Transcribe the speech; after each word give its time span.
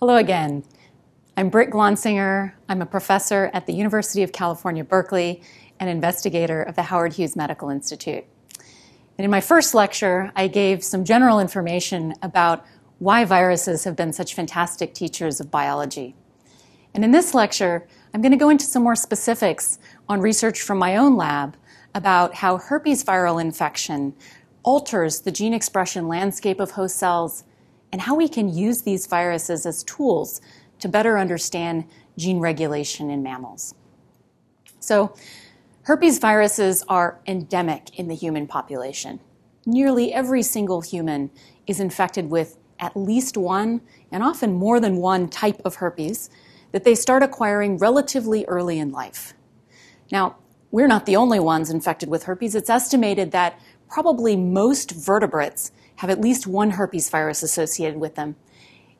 Hello 0.00 0.16
again. 0.16 0.62
I'm 1.38 1.48
Britt 1.48 1.70
Glonsinger. 1.70 2.52
I'm 2.68 2.82
a 2.82 2.86
professor 2.86 3.50
at 3.54 3.64
the 3.64 3.72
University 3.72 4.22
of 4.22 4.30
California, 4.30 4.84
Berkeley, 4.84 5.40
and 5.80 5.88
investigator 5.88 6.62
of 6.62 6.76
the 6.76 6.82
Howard 6.82 7.14
Hughes 7.14 7.34
Medical 7.34 7.70
Institute. 7.70 8.26
And 9.16 9.24
in 9.24 9.30
my 9.30 9.40
first 9.40 9.74
lecture, 9.74 10.32
I 10.36 10.48
gave 10.48 10.84
some 10.84 11.02
general 11.02 11.40
information 11.40 12.12
about 12.20 12.66
why 12.98 13.24
viruses 13.24 13.84
have 13.84 13.96
been 13.96 14.12
such 14.12 14.34
fantastic 14.34 14.92
teachers 14.92 15.40
of 15.40 15.50
biology. 15.50 16.14
And 16.92 17.02
in 17.02 17.10
this 17.10 17.32
lecture, 17.32 17.88
I'm 18.12 18.20
going 18.20 18.32
to 18.32 18.36
go 18.36 18.50
into 18.50 18.66
some 18.66 18.82
more 18.82 18.96
specifics 18.96 19.78
on 20.10 20.20
research 20.20 20.60
from 20.60 20.76
my 20.76 20.98
own 20.98 21.16
lab 21.16 21.56
about 21.94 22.34
how 22.34 22.58
herpes 22.58 23.02
viral 23.02 23.40
infection 23.40 24.12
alters 24.62 25.20
the 25.20 25.32
gene 25.32 25.54
expression 25.54 26.06
landscape 26.06 26.60
of 26.60 26.72
host 26.72 26.96
cells 26.98 27.44
and 27.96 28.02
how 28.02 28.14
we 28.14 28.28
can 28.28 28.54
use 28.54 28.82
these 28.82 29.06
viruses 29.06 29.64
as 29.64 29.82
tools 29.84 30.42
to 30.80 30.86
better 30.86 31.16
understand 31.16 31.82
gene 32.18 32.40
regulation 32.40 33.08
in 33.08 33.22
mammals. 33.22 33.74
So, 34.80 35.14
herpes 35.84 36.18
viruses 36.18 36.84
are 36.90 37.18
endemic 37.26 37.98
in 37.98 38.08
the 38.08 38.14
human 38.14 38.46
population. 38.48 39.18
Nearly 39.64 40.12
every 40.12 40.42
single 40.42 40.82
human 40.82 41.30
is 41.66 41.80
infected 41.80 42.28
with 42.28 42.58
at 42.80 42.94
least 42.94 43.38
one, 43.38 43.80
and 44.12 44.22
often 44.22 44.52
more 44.52 44.78
than 44.78 44.96
one 44.96 45.30
type 45.30 45.62
of 45.64 45.76
herpes 45.76 46.28
that 46.72 46.84
they 46.84 46.94
start 46.94 47.22
acquiring 47.22 47.78
relatively 47.78 48.44
early 48.44 48.78
in 48.78 48.92
life. 48.92 49.32
Now, 50.12 50.36
we're 50.70 50.86
not 50.86 51.06
the 51.06 51.16
only 51.16 51.40
ones 51.40 51.70
infected 51.70 52.10
with 52.10 52.24
herpes. 52.24 52.54
It's 52.54 52.68
estimated 52.68 53.30
that 53.30 53.58
probably 53.88 54.36
most 54.36 54.90
vertebrates 54.90 55.72
have 55.96 56.10
at 56.10 56.20
least 56.20 56.46
one 56.46 56.72
herpes 56.72 57.10
virus 57.10 57.42
associated 57.42 57.98
with 57.98 58.14
them. 58.14 58.36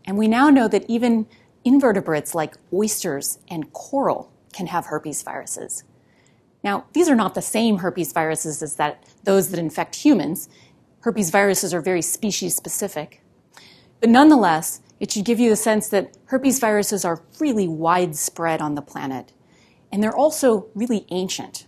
And 0.05 0.17
we 0.17 0.29
now 0.29 0.51
know 0.51 0.69
that 0.69 0.89
even 0.89 1.27
invertebrates 1.65 2.35
like 2.35 2.57
oysters 2.73 3.39
and 3.49 3.73
coral 3.73 4.33
can 4.53 4.69
have 4.69 4.87
herpes 4.87 5.23
viruses. 5.23 5.85
Now, 6.63 6.87
these 6.93 7.09
are 7.09 7.15
not 7.15 7.35
the 7.35 7.43
same 7.43 7.79
herpes 7.79 8.13
viruses 8.13 8.63
as 8.63 8.77
that, 8.77 9.05
those 9.25 9.51
that 9.51 9.59
infect 9.59 9.97
humans. 9.97 10.49
Herpes 11.01 11.31
viruses 11.31 11.75
are 11.75 11.81
very 11.81 12.03
species 12.03 12.57
specific. 12.57 13.23
But 14.01 14.11
nonetheless, 14.11 14.81
it 14.99 15.11
should 15.11 15.25
give 15.25 15.39
you 15.39 15.51
the 15.51 15.57
sense 15.57 15.89
that 15.89 16.17
herpes 16.27 16.59
viruses 16.59 17.05
are 17.05 17.23
really 17.39 17.69
widespread 17.69 18.61
on 18.61 18.75
the 18.75 18.83
planet. 18.83 19.33
And 19.93 20.03
they're 20.03 20.17
also 20.17 20.69
really 20.75 21.07
ancient. 21.11 21.67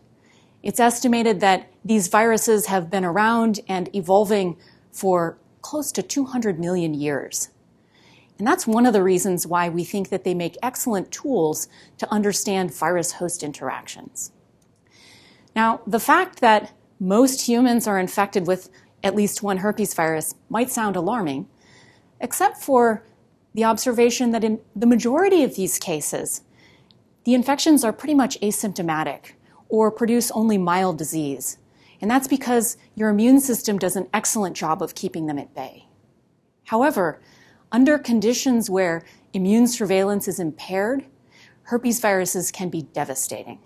It's 0.63 0.81
estimated 0.81 1.41
that 1.41 1.71
these 1.85 2.09
viruses 2.09 2.67
have 2.67 2.91
been 2.91 3.05
around 3.05 3.61
and 3.69 3.95
evolving 3.95 4.57
for 4.99 5.39
close 5.63 5.93
to 5.93 6.03
200 6.03 6.59
million 6.59 6.93
years. 6.93 7.51
And 8.39 8.47
that's 8.47 8.67
one 8.67 8.87
of 8.87 8.93
the 8.93 9.03
reasons 9.03 9.47
why 9.47 9.69
we 9.69 9.85
think 9.85 10.11
that 10.11 10.25
they 10.25 10.35
make 10.35 10.57
excellent 10.63 11.11
tools 11.11 11.69
to 11.99 12.13
understand 12.13 12.75
virus 12.75 13.13
host 13.13 13.43
interactions. 13.43 14.33
Now, 15.55 15.81
the 15.87 16.01
fact 16.01 16.41
that 16.41 16.73
most 17.01 17.47
humans 17.49 17.87
are 17.87 17.99
infected 17.99 18.47
with 18.47 18.71
at 19.03 19.15
least 19.15 19.43
one 19.43 19.59
herpes 19.59 19.95
virus 19.95 20.35
might 20.49 20.71
sound 20.71 20.97
alarming, 20.97 21.49
except 22.21 22.59
for 22.59 23.05
the 23.55 23.65
observation 23.65 24.33
that 24.33 24.45
in 24.45 24.61
the 24.75 24.87
majority 24.87 25.43
of 25.45 25.55
these 25.55 25.79
cases, 25.79 26.43
the 27.25 27.35
infections 27.35 27.85
are 27.85 27.93
pretty 27.93 28.15
much 28.15 28.41
asymptomatic 28.41 29.33
or 29.69 29.91
produce 29.91 30.31
only 30.33 30.59
mild 30.59 30.99
disease. 30.99 31.59
And 32.01 32.11
that's 32.11 32.29
because 32.29 32.77
your 32.95 33.09
immune 33.09 33.41
system 33.41 33.79
does 33.79 33.97
an 33.97 34.09
excellent 34.13 34.57
job 34.57 34.83
of 34.83 34.95
keeping 34.95 35.27
them 35.27 35.39
at 35.39 35.55
bay. 35.55 35.87
However, 36.65 37.21
under 37.73 37.99
conditions 37.99 38.71
where 38.71 39.05
immune 39.33 39.67
surveillance 39.67 40.29
is 40.29 40.39
impaired, 40.39 41.05
herpes 41.65 42.01
viruses 42.01 42.51
can 42.51 42.69
be 42.69 42.83
devastating. 42.83 43.59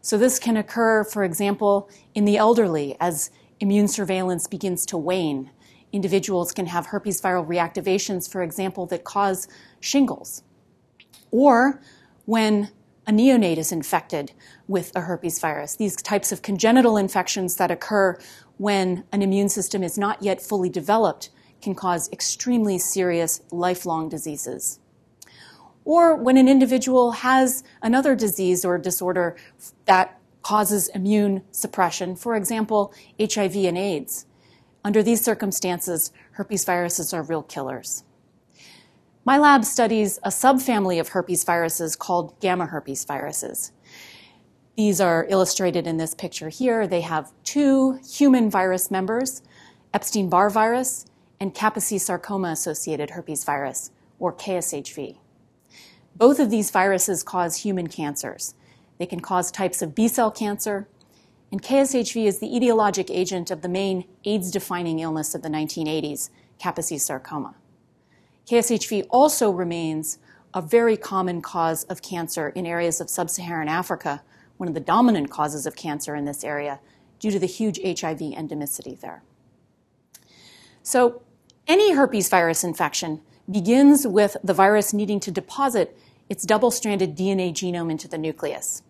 So, 0.00 0.18
this 0.18 0.40
can 0.40 0.56
occur, 0.56 1.04
for 1.04 1.22
example, 1.22 1.88
in 2.14 2.24
the 2.24 2.36
elderly 2.36 2.96
as 2.98 3.30
immune 3.60 3.86
surveillance 3.86 4.48
begins 4.48 4.84
to 4.86 4.98
wane. 4.98 5.50
Individuals 5.92 6.52
can 6.52 6.66
have 6.66 6.86
herpes 6.86 7.20
viral 7.20 7.46
reactivations, 7.46 8.28
for 8.30 8.42
example, 8.42 8.86
that 8.86 9.04
cause 9.04 9.46
shingles. 9.78 10.42
Or 11.30 11.80
when 12.24 12.70
a 13.06 13.12
neonate 13.12 13.56
is 13.56 13.72
infected 13.72 14.32
with 14.68 14.92
a 14.94 15.00
herpes 15.00 15.40
virus. 15.40 15.76
These 15.76 15.96
types 15.96 16.30
of 16.30 16.42
congenital 16.42 16.96
infections 16.96 17.56
that 17.56 17.70
occur 17.70 18.16
when 18.58 19.04
an 19.12 19.22
immune 19.22 19.48
system 19.48 19.82
is 19.82 19.98
not 19.98 20.22
yet 20.22 20.40
fully 20.40 20.68
developed 20.68 21.30
can 21.60 21.74
cause 21.74 22.10
extremely 22.12 22.78
serious 22.78 23.40
lifelong 23.50 24.08
diseases. 24.08 24.78
Or 25.84 26.14
when 26.14 26.36
an 26.36 26.48
individual 26.48 27.12
has 27.12 27.64
another 27.82 28.14
disease 28.14 28.64
or 28.64 28.78
disorder 28.78 29.36
that 29.86 30.18
causes 30.42 30.88
immune 30.88 31.42
suppression, 31.50 32.14
for 32.14 32.36
example, 32.36 32.92
HIV 33.18 33.56
and 33.56 33.78
AIDS. 33.78 34.26
Under 34.84 35.02
these 35.02 35.24
circumstances, 35.24 36.12
herpes 36.32 36.64
viruses 36.64 37.12
are 37.12 37.22
real 37.22 37.42
killers. 37.42 38.04
My 39.24 39.38
lab 39.38 39.64
studies 39.64 40.18
a 40.24 40.30
subfamily 40.30 40.98
of 40.98 41.10
herpes 41.10 41.44
viruses 41.44 41.94
called 41.94 42.38
gamma 42.40 42.66
herpes 42.66 43.04
viruses. 43.04 43.70
These 44.76 45.00
are 45.00 45.26
illustrated 45.28 45.86
in 45.86 45.96
this 45.96 46.12
picture 46.12 46.48
here. 46.48 46.88
They 46.88 47.02
have 47.02 47.30
two 47.44 48.00
human 48.04 48.50
virus 48.50 48.90
members, 48.90 49.42
Epstein 49.94 50.28
Barr 50.28 50.50
virus 50.50 51.06
and 51.38 51.54
Kaposi 51.54 52.00
sarcoma 52.00 52.48
associated 52.48 53.10
herpes 53.10 53.44
virus, 53.44 53.92
or 54.18 54.32
KSHV. 54.32 55.18
Both 56.16 56.40
of 56.40 56.50
these 56.50 56.72
viruses 56.72 57.22
cause 57.22 57.58
human 57.58 57.86
cancers. 57.86 58.54
They 58.98 59.06
can 59.06 59.20
cause 59.20 59.52
types 59.52 59.82
of 59.82 59.94
B 59.94 60.08
cell 60.08 60.32
cancer, 60.32 60.88
and 61.52 61.62
KSHV 61.62 62.26
is 62.26 62.40
the 62.40 62.48
etiologic 62.48 63.08
agent 63.08 63.52
of 63.52 63.62
the 63.62 63.68
main 63.68 64.04
AIDS 64.24 64.50
defining 64.50 64.98
illness 64.98 65.32
of 65.34 65.42
the 65.42 65.48
1980s, 65.48 66.30
Kaposi 66.60 66.98
sarcoma. 66.98 67.54
KSHV 68.46 69.06
also 69.10 69.50
remains 69.50 70.18
a 70.54 70.60
very 70.60 70.96
common 70.96 71.40
cause 71.40 71.84
of 71.84 72.02
cancer 72.02 72.48
in 72.50 72.66
areas 72.66 73.00
of 73.00 73.08
sub 73.08 73.30
Saharan 73.30 73.68
Africa, 73.68 74.22
one 74.56 74.68
of 74.68 74.74
the 74.74 74.80
dominant 74.80 75.30
causes 75.30 75.66
of 75.66 75.76
cancer 75.76 76.14
in 76.14 76.24
this 76.24 76.44
area, 76.44 76.80
due 77.18 77.30
to 77.30 77.38
the 77.38 77.46
huge 77.46 77.78
HIV 77.82 78.18
endemicity 78.18 79.00
there. 79.00 79.22
So, 80.82 81.22
any 81.68 81.92
herpes 81.92 82.28
virus 82.28 82.64
infection 82.64 83.22
begins 83.50 84.06
with 84.06 84.36
the 84.42 84.52
virus 84.54 84.92
needing 84.92 85.20
to 85.20 85.30
deposit 85.30 85.96
its 86.28 86.44
double 86.44 86.70
stranded 86.70 87.16
DNA 87.16 87.52
genome 87.52 87.90
into 87.90 88.08
the 88.08 88.18
nucleus. 88.18 88.82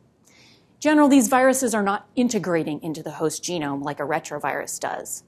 Generally, 0.80 1.10
these 1.10 1.28
viruses 1.28 1.74
are 1.74 1.82
not 1.82 2.08
integrating 2.16 2.82
into 2.82 3.02
the 3.02 3.12
host 3.12 3.44
genome 3.44 3.82
like 3.82 4.00
a 4.00 4.04
retrovirus 4.04 4.80
does 4.80 5.22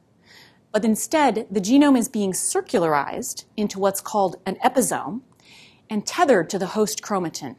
but 0.74 0.84
instead 0.84 1.46
the 1.52 1.60
genome 1.60 1.96
is 1.96 2.08
being 2.08 2.32
circularized 2.32 3.44
into 3.56 3.78
what's 3.78 4.00
called 4.00 4.36
an 4.44 4.58
episome 4.60 5.22
and 5.88 6.04
tethered 6.04 6.50
to 6.50 6.58
the 6.58 6.66
host 6.66 7.00
chromatin. 7.00 7.54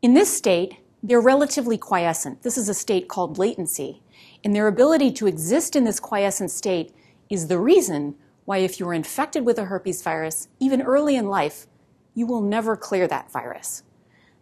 In 0.00 0.14
this 0.14 0.34
state, 0.34 0.76
they're 1.02 1.20
relatively 1.20 1.76
quiescent. 1.76 2.42
This 2.42 2.56
is 2.56 2.68
a 2.68 2.74
state 2.74 3.08
called 3.08 3.38
latency. 3.38 4.02
And 4.44 4.54
their 4.54 4.68
ability 4.68 5.10
to 5.14 5.26
exist 5.26 5.74
in 5.74 5.82
this 5.82 5.98
quiescent 5.98 6.52
state 6.52 6.94
is 7.28 7.48
the 7.48 7.58
reason 7.58 8.14
why, 8.44 8.58
if 8.58 8.78
you're 8.78 8.94
infected 8.94 9.44
with 9.44 9.58
a 9.58 9.64
herpes 9.64 10.00
virus, 10.00 10.46
even 10.60 10.80
early 10.80 11.16
in 11.16 11.26
life, 11.26 11.66
you 12.14 12.24
will 12.24 12.42
never 12.42 12.76
clear 12.76 13.08
that 13.08 13.32
virus. 13.32 13.82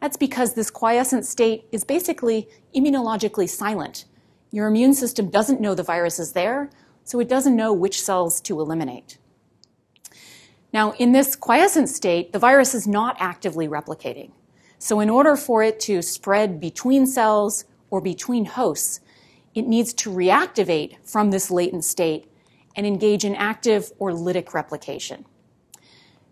That's 0.03 0.19
because 0.19 0.53
this 0.53 0.71
quiescent 0.71 1.25
state 1.25 1.65
is 1.73 1.83
basically 1.83 2.49
immunologically 2.77 3.49
silent. 3.49 4.05
Your 4.51 4.67
immune 4.67 4.93
system 4.93 5.31
doesn't 5.31 5.63
know 5.63 5.75
the 5.75 5.83
virus 5.83 6.19
is 6.19 6.33
there, 6.33 6.69
so 7.05 7.21
it 7.21 7.29
doesn't 7.29 7.57
know 7.57 7.73
which 7.73 8.03
cells 8.03 8.41
to 8.43 8.61
eliminate. 8.61 9.19
Now, 10.73 10.93
in 10.93 11.13
this 11.13 11.37
quiescent 11.37 11.89
state, 11.89 12.33
the 12.33 12.39
virus 12.39 12.75
is 12.75 12.87
not 12.87 13.17
actively 13.21 13.69
replicating. 13.69 14.31
So, 14.79 15.01
in 15.01 15.11
order 15.11 15.37
for 15.37 15.63
it 15.63 15.79
to 15.81 16.03
spread 16.03 16.61
between 16.61 17.07
cells 17.07 17.67
or 17.91 18.01
between 18.01 18.47
hosts, 18.47 19.01
it 19.55 19.67
needs 19.67 19.93
to 19.95 20.11
reactivate 20.11 20.97
from 21.05 21.31
this 21.31 21.51
latent 21.51 21.85
state 21.85 22.27
and 22.75 22.87
engage 22.87 23.25
in 23.25 23.35
active 23.35 23.93
or 23.99 24.13
lytic 24.13 24.55
replication. 24.55 25.27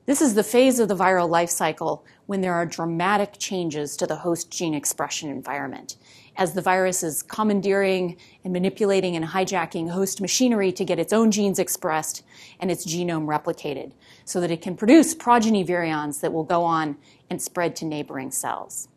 This 0.06 0.22
is 0.22 0.34
the 0.34 0.42
phase 0.42 0.80
of 0.80 0.88
the 0.88 0.96
viral 0.96 1.28
life 1.28 1.50
cycle 1.50 2.04
when 2.26 2.40
there 2.40 2.54
are 2.54 2.66
dramatic 2.66 3.34
changes 3.38 3.96
to 3.98 4.06
the 4.06 4.16
host 4.16 4.50
gene 4.50 4.74
expression 4.74 5.28
environment 5.28 5.96
as 6.40 6.54
the 6.54 6.62
virus 6.62 7.02
is 7.02 7.22
commandeering 7.22 8.16
and 8.44 8.52
manipulating 8.52 9.14
and 9.14 9.26
hijacking 9.26 9.90
host 9.90 10.22
machinery 10.22 10.72
to 10.72 10.86
get 10.86 10.98
its 10.98 11.12
own 11.12 11.30
genes 11.30 11.58
expressed 11.58 12.22
and 12.58 12.70
its 12.70 12.86
genome 12.86 13.26
replicated 13.26 13.92
so 14.24 14.40
that 14.40 14.50
it 14.50 14.62
can 14.62 14.74
produce 14.74 15.14
progeny 15.14 15.62
virions 15.62 16.20
that 16.22 16.32
will 16.32 16.42
go 16.42 16.64
on 16.64 16.96
and 17.28 17.40
spread 17.40 17.76
to 17.76 17.84
neighboring 17.84 18.30
cells. 18.30 18.88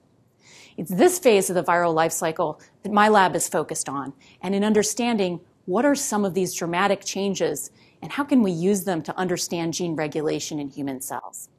It's 0.77 0.89
this 0.89 1.19
phase 1.19 1.49
of 1.49 1.55
the 1.55 1.63
viral 1.63 1.93
life 1.93 2.13
cycle 2.13 2.61
that 2.81 2.93
my 2.93 3.09
lab 3.09 3.35
is 3.35 3.49
focused 3.49 3.89
on, 3.89 4.13
and 4.41 4.55
in 4.55 4.63
understanding 4.63 5.41
what 5.65 5.85
are 5.85 5.95
some 5.95 6.23
of 6.23 6.33
these 6.33 6.53
dramatic 6.53 7.03
changes 7.03 7.71
and 8.01 8.13
how 8.13 8.23
can 8.23 8.41
we 8.41 8.51
use 8.51 8.85
them 8.85 9.01
to 9.03 9.17
understand 9.17 9.73
gene 9.73 9.95
regulation 9.95 10.59
in 10.59 10.69
human 10.69 11.01
cells. 11.01 11.49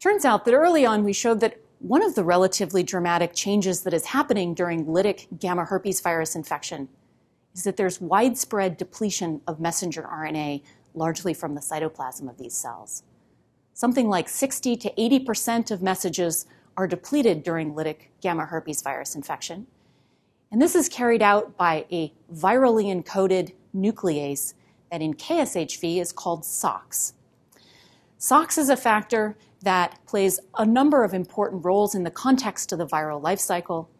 Turns 0.00 0.24
out 0.24 0.44
that 0.44 0.54
early 0.54 0.84
on 0.84 1.04
we 1.04 1.12
showed 1.12 1.40
that 1.40 1.60
one 1.86 2.02
of 2.02 2.16
the 2.16 2.24
relatively 2.24 2.82
dramatic 2.82 3.32
changes 3.32 3.82
that 3.82 3.94
is 3.94 4.06
happening 4.06 4.54
during 4.54 4.86
lytic 4.86 5.38
gamma 5.38 5.64
herpes 5.64 6.00
virus 6.00 6.34
infection 6.34 6.88
is 7.54 7.62
that 7.62 7.76
there's 7.76 8.00
widespread 8.00 8.76
depletion 8.76 9.40
of 9.46 9.60
messenger 9.60 10.02
RNA, 10.02 10.64
largely 10.94 11.32
from 11.32 11.54
the 11.54 11.60
cytoplasm 11.60 12.28
of 12.28 12.38
these 12.38 12.56
cells. 12.56 13.04
Something 13.72 14.08
like 14.08 14.28
60 14.28 14.74
to 14.78 14.92
80% 14.94 15.70
of 15.70 15.80
messages 15.80 16.46
are 16.76 16.88
depleted 16.88 17.44
during 17.44 17.72
lytic 17.72 18.08
gamma 18.20 18.46
herpes 18.46 18.82
virus 18.82 19.14
infection. 19.14 19.68
And 20.50 20.60
this 20.60 20.74
is 20.74 20.88
carried 20.88 21.22
out 21.22 21.56
by 21.56 21.86
a 21.92 22.12
virally 22.34 22.86
encoded 22.86 23.52
nuclease 23.72 24.54
that 24.90 25.02
in 25.02 25.14
KSHV 25.14 26.00
is 26.00 26.10
called 26.10 26.44
SOX. 26.44 27.12
SOX 28.18 28.58
is 28.58 28.70
a 28.70 28.76
factor 28.76 29.36
that 29.66 29.98
plays 30.06 30.38
a 30.58 30.64
number 30.64 31.02
of 31.02 31.12
important 31.12 31.64
roles 31.64 31.96
in 31.96 32.04
the 32.04 32.10
context 32.10 32.70
of 32.70 32.78
the 32.78 32.86
viral 32.86 33.20
life 33.20 33.40
cycle, 33.40 33.90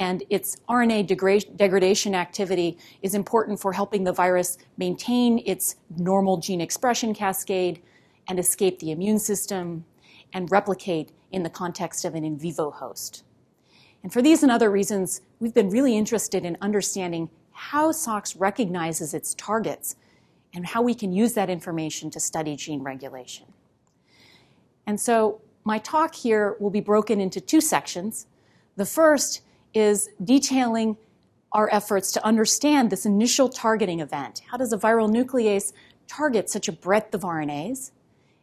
and 0.00 0.24
its 0.28 0.56
RNA 0.68 1.06
degra- 1.06 1.56
degradation 1.56 2.16
activity 2.16 2.76
is 3.00 3.14
important 3.14 3.60
for 3.60 3.72
helping 3.72 4.02
the 4.02 4.12
virus 4.12 4.58
maintain 4.76 5.40
its 5.46 5.76
normal 5.96 6.38
gene 6.38 6.60
expression 6.60 7.14
cascade 7.14 7.80
and 8.26 8.40
escape 8.40 8.80
the 8.80 8.90
immune 8.90 9.20
system 9.20 9.84
and 10.32 10.50
replicate 10.50 11.12
in 11.30 11.44
the 11.44 11.50
context 11.50 12.04
of 12.04 12.16
an 12.16 12.24
in 12.24 12.36
vivo 12.36 12.72
host. 12.72 13.22
And 14.02 14.12
for 14.12 14.20
these 14.20 14.42
and 14.42 14.50
other 14.50 14.68
reasons, 14.68 15.20
we've 15.38 15.54
been 15.54 15.70
really 15.70 15.96
interested 15.96 16.44
in 16.44 16.58
understanding 16.60 17.30
how 17.52 17.92
SOX 17.92 18.34
recognizes 18.34 19.14
its 19.14 19.32
targets 19.36 19.94
and 20.52 20.66
how 20.66 20.82
we 20.82 20.92
can 20.92 21.12
use 21.12 21.34
that 21.34 21.48
information 21.48 22.10
to 22.10 22.18
study 22.18 22.56
gene 22.56 22.82
regulation. 22.82 23.53
And 24.86 25.00
so 25.00 25.40
my 25.64 25.78
talk 25.78 26.14
here 26.14 26.56
will 26.60 26.70
be 26.70 26.80
broken 26.80 27.20
into 27.20 27.40
two 27.40 27.60
sections. 27.60 28.26
The 28.76 28.86
first 28.86 29.42
is 29.72 30.10
detailing 30.22 30.96
our 31.52 31.72
efforts 31.72 32.12
to 32.12 32.24
understand 32.24 32.90
this 32.90 33.06
initial 33.06 33.48
targeting 33.48 34.00
event. 34.00 34.42
How 34.50 34.56
does 34.56 34.72
a 34.72 34.78
viral 34.78 35.10
nuclease 35.10 35.72
target 36.08 36.50
such 36.50 36.68
a 36.68 36.72
breadth 36.72 37.14
of 37.14 37.22
RNAs? 37.22 37.92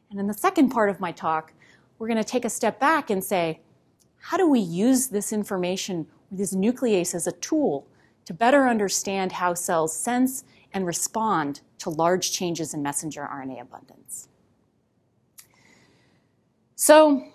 And 0.10 0.20
in 0.20 0.28
the 0.28 0.34
second 0.34 0.70
part 0.70 0.90
of 0.90 1.00
my 1.00 1.12
talk, 1.12 1.54
we're 2.00 2.08
going 2.08 2.18
to 2.18 2.24
take 2.24 2.46
a 2.46 2.50
step 2.50 2.80
back 2.80 3.10
and 3.10 3.24
say, 3.24 3.60
how 4.18 4.38
do 4.38 4.50
we 4.50 4.60
use 4.60 5.08
this 5.08 5.34
information, 5.34 6.08
this 6.32 6.56
nuclease 6.56 7.14
as 7.14 7.28
a 7.28 7.32
tool 7.34 7.88
to 8.26 8.34
better 8.34 8.68
understand 8.68 9.34
how 9.34 9.54
cells 9.54 9.96
sense 9.96 10.44
and 10.74 10.86
respond 10.86 11.62
to 11.80 11.90
large 11.90 12.32
changes 12.32 12.74
in 12.74 12.82
messenger 12.82 13.28
RNA 13.32 13.62
abundance? 13.62 14.30
So, 16.84 17.28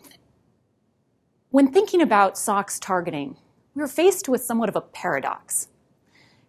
when 1.51 1.71
thinking 1.71 2.03
about 2.03 2.37
SOX 2.37 2.81
targeting, 2.81 3.37
we 3.77 3.81
were 3.81 3.87
faced 3.87 4.29
with 4.29 4.43
somewhat 4.43 4.69
of 4.69 4.75
a 4.75 4.81
paradox. 4.81 5.69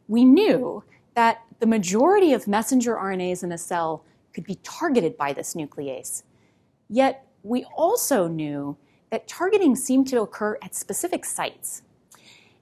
We 0.08 0.26
knew 0.26 0.84
that 1.14 1.44
the 1.60 1.68
majority 1.68 2.34
of 2.34 2.48
messenger 2.48 2.96
RNAs 2.96 3.44
in 3.44 3.52
a 3.52 3.58
cell 3.60 4.04
could 4.34 4.46
be 4.46 4.56
targeted 4.64 5.16
by 5.16 5.32
this 5.32 5.54
nuclease. 5.54 6.24
Yet, 6.90 7.28
we 7.44 7.66
also 7.76 8.28
knew 8.28 8.78
that 9.12 9.28
targeting 9.28 9.76
seemed 9.76 10.08
to 10.08 10.22
occur 10.22 10.58
at 10.64 10.74
specific 10.74 11.24
sites. 11.24 11.84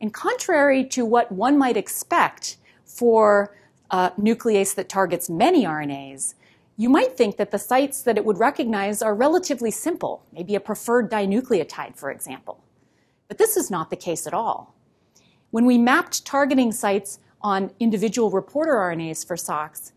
And 0.01 0.13
contrary 0.13 0.83
to 0.87 1.05
what 1.05 1.31
one 1.31 1.57
might 1.57 1.77
expect 1.77 2.57
for 2.83 3.55
a 3.89 4.11
nuclease 4.19 4.75
that 4.75 4.89
targets 4.89 5.29
many 5.29 5.63
RNAs, 5.63 6.33
you 6.77 6.89
might 6.89 7.15
think 7.15 7.37
that 7.37 7.51
the 7.51 7.59
sites 7.59 8.01
that 8.01 8.17
it 8.17 8.25
would 8.25 8.37
recognize 8.37 9.01
are 9.01 9.15
relatively 9.15 9.71
simple, 9.71 10.25
maybe 10.33 10.55
a 10.55 10.59
preferred 10.59 11.09
dinucleotide, 11.09 11.95
for 11.95 12.11
example. 12.11 12.63
But 13.27 13.37
this 13.37 13.55
is 13.55 13.71
not 13.71 13.89
the 13.89 13.95
case 13.95 14.27
at 14.27 14.33
all. 14.33 14.75
When 15.51 15.65
we 15.65 15.77
mapped 15.77 16.25
targeting 16.25 16.71
sites 16.71 17.19
on 17.41 17.71
individual 17.79 18.29
reporter 18.29 18.73
RNAs 18.73 19.25
for 19.25 19.37
SOX, 19.37 19.93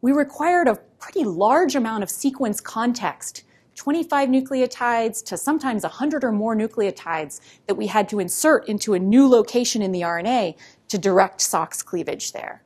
we 0.00 0.10
required 0.10 0.68
a 0.68 0.76
pretty 0.98 1.24
large 1.24 1.76
amount 1.76 2.02
of 2.02 2.10
sequence 2.10 2.60
context 2.60 3.44
25 3.74 4.28
nucleotides 4.28 5.24
to 5.24 5.36
sometimes 5.36 5.82
100 5.82 6.24
or 6.24 6.32
more 6.32 6.54
nucleotides 6.54 7.40
that 7.66 7.74
we 7.74 7.86
had 7.86 8.08
to 8.08 8.20
insert 8.20 8.68
into 8.68 8.94
a 8.94 8.98
new 8.98 9.26
location 9.28 9.80
in 9.82 9.92
the 9.92 10.02
RNA 10.02 10.56
to 10.88 10.98
direct 10.98 11.40
SOX 11.40 11.82
cleavage 11.82 12.32
there. 12.32 12.62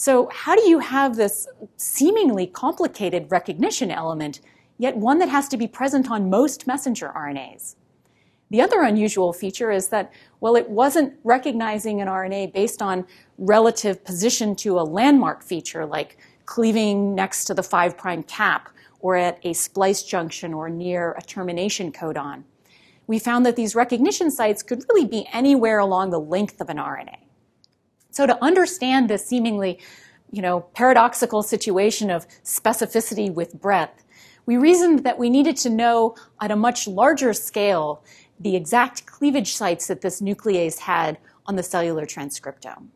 So, 0.00 0.30
how 0.32 0.54
do 0.54 0.62
you 0.62 0.78
have 0.78 1.16
this 1.16 1.48
seemingly 1.76 2.46
complicated 2.46 3.32
recognition 3.32 3.90
element, 3.90 4.38
yet 4.78 4.96
one 4.96 5.18
that 5.18 5.28
has 5.28 5.48
to 5.48 5.56
be 5.56 5.66
present 5.66 6.08
on 6.08 6.30
most 6.30 6.68
messenger 6.68 7.10
RNAs? 7.16 7.74
The 8.50 8.60
other 8.60 8.82
unusual 8.82 9.32
feature 9.32 9.72
is 9.72 9.88
that, 9.88 10.12
well, 10.38 10.54
it 10.54 10.70
wasn't 10.70 11.14
recognizing 11.24 12.00
an 12.00 12.06
RNA 12.06 12.52
based 12.54 12.80
on 12.80 13.06
relative 13.38 14.04
position 14.04 14.54
to 14.62 14.78
a 14.78 14.86
landmark 14.86 15.42
feature 15.42 15.84
like 15.84 16.16
cleaving 16.46 17.16
next 17.16 17.46
to 17.46 17.54
the 17.54 17.64
5' 17.64 17.96
cap 18.28 18.68
or 19.00 19.16
at 19.16 19.40
a 19.42 19.52
splice 19.52 20.04
junction 20.04 20.54
or 20.54 20.70
near 20.70 21.16
a 21.18 21.22
termination 21.22 21.90
codon. 21.90 22.44
We 23.08 23.18
found 23.18 23.44
that 23.46 23.56
these 23.56 23.74
recognition 23.74 24.30
sites 24.30 24.62
could 24.62 24.84
really 24.90 25.08
be 25.08 25.26
anywhere 25.32 25.80
along 25.80 26.10
the 26.10 26.20
length 26.20 26.60
of 26.60 26.70
an 26.70 26.76
RNA. 26.76 27.27
So 28.18 28.26
to 28.26 28.44
understand 28.44 29.08
this 29.08 29.24
seemingly, 29.24 29.78
you 30.32 30.42
know, 30.42 30.62
paradoxical 30.74 31.44
situation 31.44 32.10
of 32.10 32.26
specificity 32.42 33.32
with 33.32 33.60
breadth, 33.60 34.02
we 34.44 34.56
reasoned 34.56 35.04
that 35.04 35.20
we 35.20 35.30
needed 35.30 35.56
to 35.58 35.70
know 35.70 36.16
at 36.40 36.50
a 36.50 36.56
much 36.56 36.88
larger 36.88 37.32
scale 37.32 38.02
the 38.40 38.56
exact 38.56 39.06
cleavage 39.06 39.54
sites 39.54 39.86
that 39.86 40.00
this 40.00 40.20
nuclease 40.20 40.80
had 40.80 41.18
on 41.46 41.54
the 41.54 41.62
cellular 41.62 42.06
transcriptome. 42.06 42.88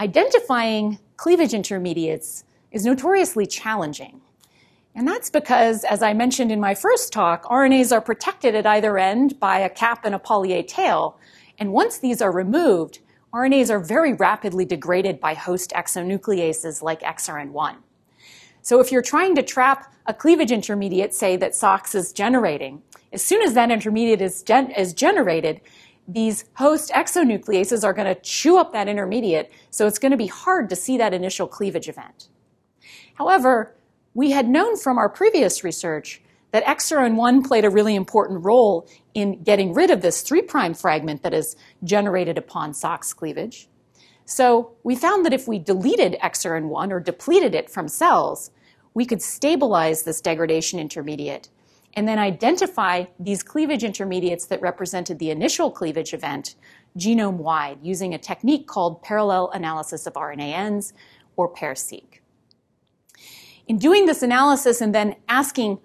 Identifying 0.00 0.98
cleavage 1.16 1.54
intermediates 1.54 2.42
is 2.72 2.84
notoriously 2.84 3.46
challenging. 3.46 4.20
And 4.96 5.06
that's 5.06 5.30
because, 5.30 5.84
as 5.84 6.02
I 6.02 6.12
mentioned 6.12 6.50
in 6.50 6.58
my 6.58 6.74
first 6.74 7.12
talk, 7.12 7.44
RNAs 7.44 7.92
are 7.92 8.00
protected 8.00 8.56
at 8.56 8.66
either 8.66 8.98
end 8.98 9.38
by 9.38 9.60
a 9.60 9.70
cap 9.70 10.04
and 10.04 10.12
a 10.12 10.18
poly 10.18 10.54
A 10.54 10.64
tail. 10.64 11.20
And 11.56 11.72
once 11.72 11.98
these 11.98 12.20
are 12.20 12.32
removed, 12.32 12.98
RNAs 13.34 13.70
are 13.70 13.80
very 13.80 14.12
rapidly 14.12 14.64
degraded 14.64 15.20
by 15.20 15.34
host 15.34 15.72
exonucleases 15.74 16.82
like 16.82 17.02
XRN1. 17.02 17.76
So 18.62 18.80
if 18.80 18.90
you're 18.90 19.02
trying 19.02 19.34
to 19.36 19.42
trap 19.42 19.92
a 20.06 20.14
cleavage 20.14 20.52
intermediate, 20.52 21.14
say 21.14 21.36
that 21.36 21.54
SOX 21.54 21.94
is 21.94 22.12
generating, 22.12 22.82
as 23.12 23.22
soon 23.22 23.42
as 23.42 23.54
that 23.54 23.70
intermediate 23.70 24.20
is, 24.20 24.42
gen- 24.42 24.70
is 24.72 24.92
generated, 24.92 25.60
these 26.08 26.44
host 26.54 26.90
exonucleases 26.90 27.84
are 27.84 27.92
going 27.92 28.12
to 28.12 28.20
chew 28.20 28.58
up 28.58 28.72
that 28.72 28.88
intermediate, 28.88 29.52
so 29.70 29.86
it's 29.86 29.98
going 29.98 30.12
to 30.12 30.16
be 30.16 30.28
hard 30.28 30.68
to 30.70 30.76
see 30.76 30.96
that 30.98 31.12
initial 31.12 31.48
cleavage 31.48 31.88
event. 31.88 32.28
However, 33.14 33.74
we 34.14 34.30
had 34.30 34.48
known 34.48 34.76
from 34.76 34.98
our 34.98 35.08
previous 35.08 35.64
research 35.64 36.22
that 36.52 36.64
XRN1 36.64 37.46
played 37.46 37.64
a 37.64 37.70
really 37.70 37.94
important 37.94 38.44
role 38.44 38.88
in 39.14 39.42
getting 39.42 39.74
rid 39.74 39.90
of 39.90 40.00
this 40.00 40.22
3' 40.22 40.42
fragment 40.74 41.22
that 41.22 41.34
is 41.34 41.56
generated 41.84 42.38
upon 42.38 42.72
SOX 42.72 43.12
cleavage. 43.12 43.68
So 44.24 44.72
we 44.82 44.96
found 44.96 45.24
that 45.24 45.32
if 45.32 45.46
we 45.46 45.58
deleted 45.58 46.16
XRN1 46.22 46.90
or 46.90 47.00
depleted 47.00 47.54
it 47.54 47.70
from 47.70 47.88
cells, 47.88 48.50
we 48.94 49.04
could 49.04 49.22
stabilize 49.22 50.02
this 50.02 50.20
degradation 50.20 50.78
intermediate 50.78 51.48
and 51.94 52.06
then 52.06 52.18
identify 52.18 53.04
these 53.18 53.42
cleavage 53.42 53.82
intermediates 53.82 54.46
that 54.46 54.60
represented 54.60 55.18
the 55.18 55.30
initial 55.30 55.70
cleavage 55.70 56.12
event 56.12 56.54
genome 56.98 57.36
wide 57.36 57.78
using 57.82 58.12
a 58.14 58.18
technique 58.18 58.66
called 58.66 59.02
parallel 59.02 59.50
analysis 59.52 60.06
of 60.06 60.14
RNA-ends 60.14 60.92
or 61.36 61.48
PAIR-seq. 61.48 62.22
In 63.66 63.78
doing 63.78 64.06
this 64.06 64.22
analysis 64.22 64.80
and 64.80 64.94
then 64.94 65.16
asking, 65.28 65.78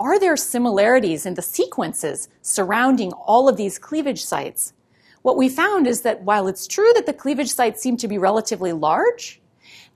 are 0.00 0.18
there 0.18 0.36
similarities 0.36 1.26
in 1.26 1.34
the 1.34 1.42
sequences 1.42 2.28
surrounding 2.40 3.12
all 3.12 3.48
of 3.48 3.58
these 3.58 3.78
cleavage 3.78 4.24
sites? 4.24 4.72
What 5.20 5.36
we 5.36 5.50
found 5.50 5.86
is 5.86 6.00
that 6.00 6.22
while 6.22 6.48
it's 6.48 6.66
true 6.66 6.90
that 6.94 7.04
the 7.04 7.12
cleavage 7.12 7.52
sites 7.52 7.82
seem 7.82 7.98
to 7.98 8.08
be 8.08 8.16
relatively 8.16 8.72
large, 8.72 9.42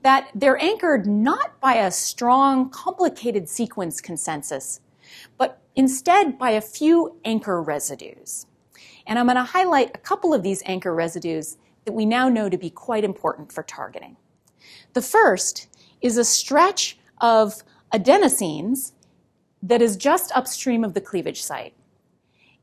that 0.03 0.29
they're 0.35 0.63
anchored 0.63 1.07
not 1.07 1.59
by 1.61 1.77
a 1.77 1.91
strong, 1.91 2.69
complicated 2.69 3.49
sequence 3.49 4.03
consensus, 4.03 4.81
but 5.39 5.63
instead 5.75 6.39
by 6.39 6.51
a 6.51 6.61
few 6.61 7.19
anchor 7.25 7.63
residues. 7.63 8.47
And 9.07 9.19
I'm 9.19 9.27
going 9.27 9.37
to 9.37 9.43
highlight 9.43 9.93
a 9.95 9.99
couple 9.99 10.35
of 10.35 10.43
these 10.43 10.63
anchor 10.67 10.95
residues 10.95 11.57
that 11.87 11.93
we 11.93 12.05
now 12.05 12.29
know 12.29 12.51
to 12.51 12.59
be 12.59 12.69
quite 12.69 13.05
important 13.05 13.51
for 13.51 13.63
targeting. 13.63 14.19
The 14.93 15.03
first 15.03 15.69
is 16.03 16.19
a 16.19 16.25
stretch 16.25 16.99
of 17.23 17.63
adenosines 17.93 18.93
that 19.65 19.83
is 19.83 19.97
just 19.97 20.31
upstream 20.37 20.85
of 20.85 20.95
the 20.95 21.01
cleavage 21.01 21.43
site. 21.43 21.75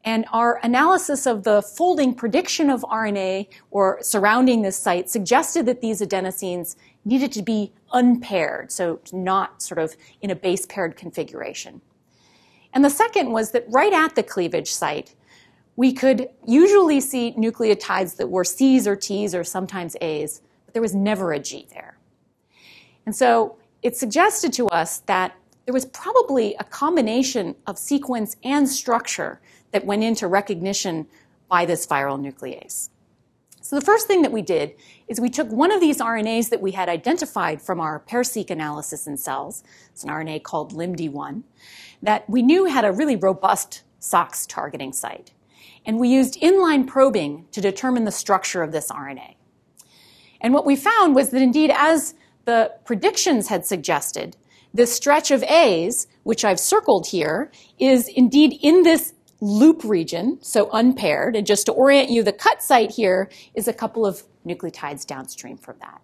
And 0.04 0.26
our 0.32 0.60
analysis 0.64 1.28
of 1.28 1.44
the 1.44 1.62
folding 1.62 2.16
prediction 2.16 2.70
of 2.70 2.82
RNA 2.82 3.48
or 3.70 4.00
surrounding 4.02 4.62
this 4.62 4.78
site 4.78 5.10
suggested 5.10 5.66
that 5.66 5.82
these 5.82 6.02
adenosines 6.02 6.76
needed 7.06 7.32
to 7.34 7.42
be 7.42 7.72
unpaired, 7.92 8.72
so 8.72 9.00
not 9.12 9.62
sort 9.62 9.80
of 9.80 9.96
in 10.22 10.30
a 10.30 10.36
base 10.36 10.66
paired 10.66 10.96
configuration. 10.96 11.82
And 12.74 12.86
the 12.86 12.90
second 12.90 13.32
was 13.32 13.52
that 13.52 13.66
right 13.68 13.94
at 13.94 14.16
the 14.16 14.24
cleavage 14.24 14.72
site, 14.72 15.14
we 15.76 15.94
could 15.94 16.30
usually 16.48 17.00
see 17.00 17.34
nucleotides 17.34 18.18
that 18.18 18.30
were 18.30 18.44
C's 18.44 18.88
or 18.88 18.96
T's 18.96 19.36
or 19.36 19.44
sometimes 19.44 19.96
A's, 20.02 20.42
but 20.66 20.74
there 20.74 20.82
was 20.82 20.96
never 20.96 21.32
a 21.32 21.40
G 21.40 21.68
there. 21.74 21.98
And 23.06 23.16
so 23.16 23.58
it 23.82 23.98
suggested 23.98 24.54
to 24.54 24.68
us 24.68 25.00
that 25.00 25.36
there 25.66 25.74
was 25.74 25.86
probably 25.86 26.56
a 26.56 26.64
combination 26.64 27.56
of 27.68 27.78
sequence 27.78 28.36
and 28.44 28.68
structure 28.68 29.40
that 29.72 29.86
went 29.86 30.04
into 30.04 30.28
recognition 30.28 31.08
by 31.48 31.66
this 31.66 31.86
viral 31.86 32.20
nuclease. 32.20 32.90
So 33.62 33.76
the 33.76 33.86
first 33.86 34.08
thing 34.08 34.24
that 34.24 34.32
we 34.32 34.42
did 34.42 34.76
is 35.08 35.22
we 35.22 35.30
took 35.30 35.50
one 35.50 35.72
of 35.72 35.80
these 35.80 36.00
RNAs 36.00 36.50
that 36.50 36.62
we 36.62 36.72
had 36.72 36.90
identified 36.90 37.62
from 37.62 37.80
our 37.80 38.00
PairSeq 38.00 38.50
analysis 38.50 39.06
in 39.06 39.18
cells. 39.18 39.64
It's 39.92 40.04
an 40.04 40.10
RNA 40.10 40.44
called 40.44 40.74
LIMD1 40.74 41.44
that 42.02 42.28
we 42.30 42.42
knew 42.42 42.66
had 42.66 42.84
a 42.84 42.92
really 42.92 43.16
robust 43.16 43.84
SOX 44.00 44.48
targeting 44.48 44.92
site. 44.92 45.32
And 45.86 46.00
we 46.00 46.10
used 46.10 46.42
inline 46.42 46.88
probing 46.88 47.46
to 47.52 47.62
determine 47.62 48.06
the 48.06 48.12
structure 48.12 48.64
of 48.64 48.72
this 48.72 48.92
RNA. 48.92 49.36
And 50.42 50.54
what 50.54 50.66
we 50.66 50.76
found 50.76 51.16
was 51.16 51.30
that 51.30 51.42
indeed, 51.42 51.72
as 51.74 52.16
the 52.46 52.74
predictions 52.84 53.48
had 53.48 53.66
suggested, 53.66 54.36
this 54.74 54.94
stretch 54.94 55.32
of 55.32 55.44
A's, 55.44 56.08
which 56.24 56.46
I've 56.46 56.60
circled 56.60 57.08
here, 57.08 57.52
is 57.80 58.08
indeed 58.08 58.58
in 58.62 58.84
this 58.84 59.14
loop 59.42 59.84
region, 59.84 60.38
so 60.42 60.70
unpaired. 60.72 61.36
And 61.36 61.46
just 61.46 61.66
to 61.66 61.72
orient 61.72 62.10
you, 62.10 62.24
the 62.24 62.32
cut 62.32 62.62
site 62.62 62.92
here 62.92 63.30
is 63.56 63.68
a 63.68 63.74
couple 63.74 64.06
of 64.06 64.24
nucleotides 64.46 65.06
downstream 65.06 65.58
from 65.58 65.76
that. 65.82 66.02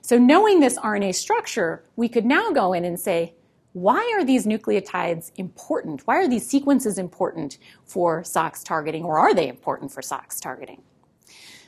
So 0.00 0.18
knowing 0.18 0.60
this 0.60 0.78
RNA 0.78 1.14
structure, 1.14 1.84
we 1.96 2.08
could 2.08 2.24
now 2.24 2.50
go 2.50 2.72
in 2.72 2.84
and 2.84 2.98
say, 2.98 3.34
why 3.72 4.10
are 4.16 4.24
these 4.24 4.46
nucleotides 4.46 5.32
important? 5.36 6.06
Why 6.06 6.16
are 6.16 6.28
these 6.28 6.48
sequences 6.48 6.96
important 6.96 7.58
for 7.84 8.24
SOX 8.24 8.62
targeting, 8.62 9.04
or 9.04 9.18
are 9.18 9.34
they 9.34 9.48
important 9.48 9.92
for 9.92 10.00
SOX 10.00 10.40
targeting? 10.40 10.82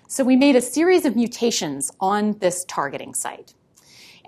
So 0.07 0.25
we 0.25 0.37
made 0.37 0.57
a 0.57 0.63
series 0.63 1.05
of 1.05 1.17
mutations 1.17 1.93
on 2.01 2.39
this 2.39 2.65
targeting 2.65 3.13
site. 3.13 3.53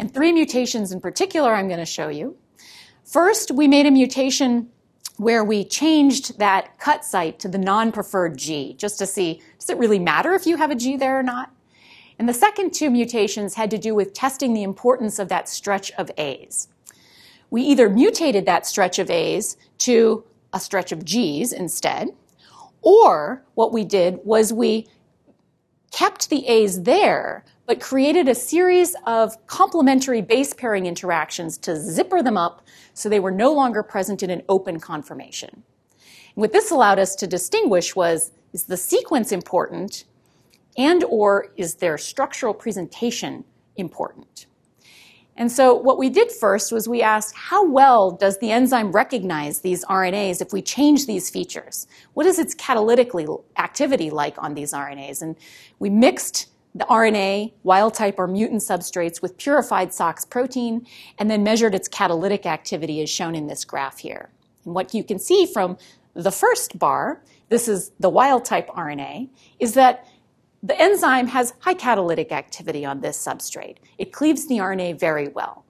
And 0.00 0.12
three 0.12 0.33
mutations 0.33 0.90
in 0.90 1.00
particular 1.00 1.54
I'm 1.54 1.69
going 1.69 1.78
to 1.78 1.87
show 1.87 2.09
you. 2.09 2.37
First, 3.04 3.52
we 3.52 3.69
made 3.69 3.87
a 3.87 3.90
mutation 3.90 4.71
where 5.16 5.45
we 5.45 5.64
changed 5.64 6.38
that 6.38 6.78
cut 6.78 7.04
site 7.04 7.38
to 7.40 7.49
the 7.49 7.59
non-preferred 7.59 8.37
G, 8.38 8.75
just 8.75 8.99
to 8.99 9.07
see, 9.07 9.42
does 9.59 9.71
it 9.71 9.76
really 9.76 9.99
matter 9.99 10.35
if 10.35 10.47
you 10.47 10.57
have 10.57 10.71
a 10.71 10.75
G 10.75 10.97
there 10.97 11.19
or 11.19 11.23
not? 11.23 11.52
And 12.19 12.28
the 12.28 12.35
second 12.35 12.73
two 12.73 12.90
mutations 12.90 13.54
had 13.54 13.71
to 13.71 13.78
do 13.78 13.95
with 13.95 14.12
testing 14.12 14.54
the 14.54 14.62
importance 14.62 15.19
of 15.19 15.28
that 15.28 15.49
stretch 15.49 15.92
of 15.92 16.11
A's 16.16 16.69
we 17.50 17.62
either 17.62 17.88
mutated 17.88 18.47
that 18.47 18.66
stretch 18.66 18.99
of 18.99 19.11
A's 19.11 19.57
to 19.78 20.25
a 20.52 20.61
stretch 20.61 20.92
of 20.92 21.04
G's 21.04 21.52
instead, 21.52 22.09
or 22.80 23.45
what 23.54 23.73
we 23.73 23.85
did 23.85 24.21
was 24.25 24.52
we 24.52 24.87
kept 25.90 26.30
the 26.30 26.47
A's 26.47 26.83
there, 26.85 27.45
but 27.70 27.78
created 27.78 28.26
a 28.26 28.34
series 28.34 28.96
of 29.06 29.46
complementary 29.46 30.20
base 30.20 30.52
pairing 30.52 30.86
interactions 30.86 31.56
to 31.56 31.76
zipper 31.76 32.20
them 32.20 32.36
up 32.36 32.66
so 32.94 33.08
they 33.08 33.20
were 33.20 33.30
no 33.30 33.52
longer 33.52 33.80
present 33.80 34.24
in 34.24 34.30
an 34.30 34.42
open 34.48 34.80
conformation. 34.80 35.50
And 35.54 36.34
what 36.34 36.52
this 36.52 36.72
allowed 36.72 36.98
us 36.98 37.14
to 37.14 37.28
distinguish 37.28 37.94
was, 37.94 38.32
is 38.52 38.64
the 38.64 38.76
sequence 38.76 39.30
important 39.30 40.02
and 40.76 41.04
or 41.04 41.52
is 41.56 41.76
their 41.76 41.96
structural 41.96 42.52
presentation 42.52 43.44
important? 43.76 44.46
And 45.36 45.52
so 45.52 45.72
what 45.72 45.96
we 45.96 46.10
did 46.10 46.32
first 46.32 46.72
was 46.72 46.88
we 46.88 47.02
asked 47.02 47.36
how 47.36 47.64
well 47.70 48.10
does 48.10 48.38
the 48.40 48.50
enzyme 48.50 48.90
recognize 48.90 49.60
these 49.60 49.84
RNAs 49.84 50.42
if 50.42 50.52
we 50.52 50.60
change 50.60 51.06
these 51.06 51.30
features? 51.30 51.86
What 52.14 52.26
is 52.26 52.40
its 52.40 52.52
catalytic 52.52 53.12
activity 53.56 54.10
like 54.10 54.34
on 54.42 54.54
these 54.54 54.72
RNAs? 54.72 55.22
And 55.22 55.36
we 55.78 55.88
mixed 55.88 56.48
the 56.74 56.84
RNA, 56.84 57.52
wild 57.62 57.94
type 57.94 58.16
or 58.18 58.26
mutant 58.26 58.62
substrates 58.62 59.20
with 59.20 59.36
purified 59.38 59.92
SOX 59.92 60.24
protein 60.24 60.86
and 61.18 61.30
then 61.30 61.42
measured 61.42 61.74
its 61.74 61.88
catalytic 61.88 62.46
activity 62.46 63.00
as 63.02 63.10
shown 63.10 63.34
in 63.34 63.46
this 63.46 63.64
graph 63.64 63.98
here. 63.98 64.30
And 64.64 64.74
what 64.74 64.94
you 64.94 65.02
can 65.02 65.18
see 65.18 65.46
from 65.46 65.78
the 66.14 66.30
first 66.30 66.78
bar, 66.78 67.22
this 67.48 67.66
is 67.66 67.92
the 67.98 68.10
wild 68.10 68.44
type 68.44 68.68
RNA, 68.68 69.28
is 69.58 69.74
that 69.74 70.06
the 70.62 70.78
enzyme 70.80 71.28
has 71.28 71.54
high 71.60 71.74
catalytic 71.74 72.32
activity 72.32 72.84
on 72.84 73.00
this 73.00 73.18
substrate. 73.18 73.78
It 73.98 74.12
cleaves 74.12 74.46
the 74.46 74.58
RNA 74.58 75.00
very 75.00 75.28
well. 75.28 75.64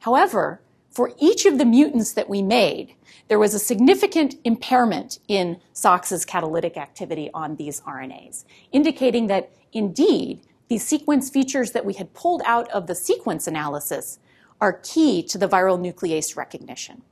However, 0.00 0.61
for 0.92 1.12
each 1.18 1.46
of 1.46 1.58
the 1.58 1.64
mutants 1.64 2.12
that 2.12 2.28
we 2.28 2.42
made, 2.42 2.94
there 3.28 3.38
was 3.38 3.54
a 3.54 3.58
significant 3.58 4.34
impairment 4.44 5.18
in 5.26 5.58
SOX's 5.72 6.24
catalytic 6.24 6.76
activity 6.76 7.30
on 7.32 7.56
these 7.56 7.80
RNAs, 7.80 8.44
indicating 8.72 9.26
that 9.28 9.50
indeed 9.72 10.42
these 10.68 10.86
sequence 10.86 11.30
features 11.30 11.72
that 11.72 11.86
we 11.86 11.94
had 11.94 12.12
pulled 12.12 12.42
out 12.44 12.70
of 12.70 12.86
the 12.86 12.94
sequence 12.94 13.46
analysis 13.46 14.18
are 14.60 14.74
key 14.84 15.22
to 15.22 15.38
the 15.38 15.48
viral 15.48 15.80
nuclease 15.80 16.36
recognition. 16.36 17.02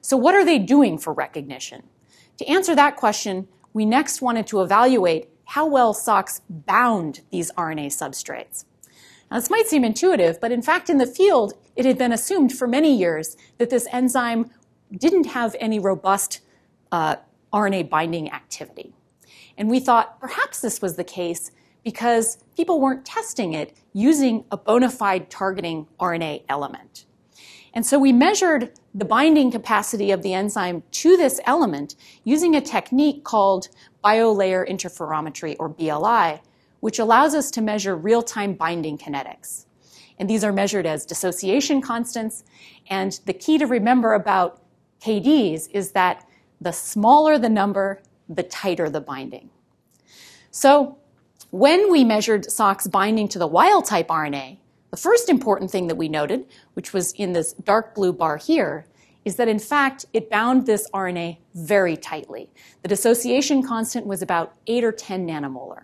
So, 0.00 0.16
what 0.16 0.34
are 0.34 0.44
they 0.44 0.58
doing 0.58 0.98
for 0.98 1.12
recognition? 1.12 1.84
To 2.38 2.46
answer 2.48 2.74
that 2.74 2.96
question, 2.96 3.48
we 3.72 3.86
next 3.86 4.20
wanted 4.20 4.46
to 4.48 4.62
evaluate 4.62 5.28
how 5.44 5.66
well 5.66 5.94
SOX 5.94 6.40
bound 6.48 7.20
these 7.30 7.52
RNA 7.52 7.86
substrates. 7.86 8.64
Now, 9.30 9.38
this 9.38 9.50
might 9.50 9.66
seem 9.66 9.84
intuitive, 9.84 10.40
but 10.40 10.50
in 10.50 10.60
fact, 10.60 10.90
in 10.90 10.98
the 10.98 11.06
field, 11.06 11.54
it 11.76 11.84
had 11.84 11.96
been 11.96 12.12
assumed 12.12 12.52
for 12.52 12.66
many 12.66 12.96
years 12.96 13.36
that 13.58 13.70
this 13.70 13.86
enzyme 13.92 14.50
didn't 14.96 15.26
have 15.26 15.54
any 15.60 15.78
robust 15.78 16.40
uh, 16.90 17.16
RNA 17.52 17.88
binding 17.88 18.32
activity. 18.32 18.92
And 19.56 19.70
we 19.70 19.78
thought 19.78 20.20
perhaps 20.20 20.60
this 20.60 20.82
was 20.82 20.96
the 20.96 21.04
case 21.04 21.52
because 21.84 22.38
people 22.56 22.80
weren't 22.80 23.04
testing 23.04 23.52
it 23.52 23.76
using 23.92 24.44
a 24.50 24.56
bona 24.56 24.90
fide 24.90 25.30
targeting 25.30 25.86
RNA 25.98 26.44
element. 26.48 27.06
And 27.72 27.86
so 27.86 27.98
we 27.98 28.12
measured 28.12 28.72
the 28.94 29.04
binding 29.04 29.50
capacity 29.50 30.10
of 30.10 30.22
the 30.22 30.34
enzyme 30.34 30.82
to 30.90 31.16
this 31.16 31.40
element 31.44 31.94
using 32.24 32.56
a 32.56 32.60
technique 32.60 33.22
called 33.22 33.68
biolayer 34.04 34.68
interferometry, 34.68 35.54
or 35.58 35.68
BLI, 35.68 36.40
which 36.80 36.98
allows 36.98 37.34
us 37.34 37.50
to 37.52 37.60
measure 37.60 37.94
real 37.94 38.22
time 38.22 38.54
binding 38.54 38.98
kinetics. 38.98 39.66
And 40.18 40.28
these 40.28 40.44
are 40.44 40.52
measured 40.52 40.84
as 40.84 41.06
dissociation 41.06 41.80
constants. 41.80 42.44
And 42.88 43.18
the 43.24 43.32
key 43.32 43.56
to 43.58 43.66
remember 43.66 44.12
about 44.12 44.60
KDs 45.00 45.70
is 45.72 45.92
that 45.92 46.26
the 46.60 46.72
smaller 46.72 47.38
the 47.38 47.48
number, 47.48 48.02
the 48.28 48.42
tighter 48.42 48.90
the 48.90 49.00
binding. 49.00 49.48
So 50.50 50.98
when 51.50 51.90
we 51.90 52.04
measured 52.04 52.50
SOX 52.50 52.86
binding 52.86 53.28
to 53.28 53.38
the 53.38 53.46
wild 53.46 53.86
type 53.86 54.08
RNA, 54.08 54.58
the 54.90 54.96
first 54.96 55.28
important 55.28 55.70
thing 55.70 55.86
that 55.86 55.94
we 55.94 56.08
noted, 56.08 56.46
which 56.74 56.92
was 56.92 57.12
in 57.12 57.32
this 57.32 57.52
dark 57.52 57.94
blue 57.94 58.12
bar 58.12 58.36
here, 58.36 58.86
is 59.24 59.36
that 59.36 59.48
in 59.48 59.58
fact 59.58 60.04
it 60.12 60.30
bound 60.30 60.66
this 60.66 60.88
RNA 60.92 61.38
very 61.54 61.96
tightly. 61.96 62.50
The 62.82 62.88
dissociation 62.88 63.62
constant 63.62 64.06
was 64.06 64.22
about 64.22 64.54
8 64.66 64.84
or 64.84 64.92
10 64.92 65.26
nanomolar. 65.26 65.82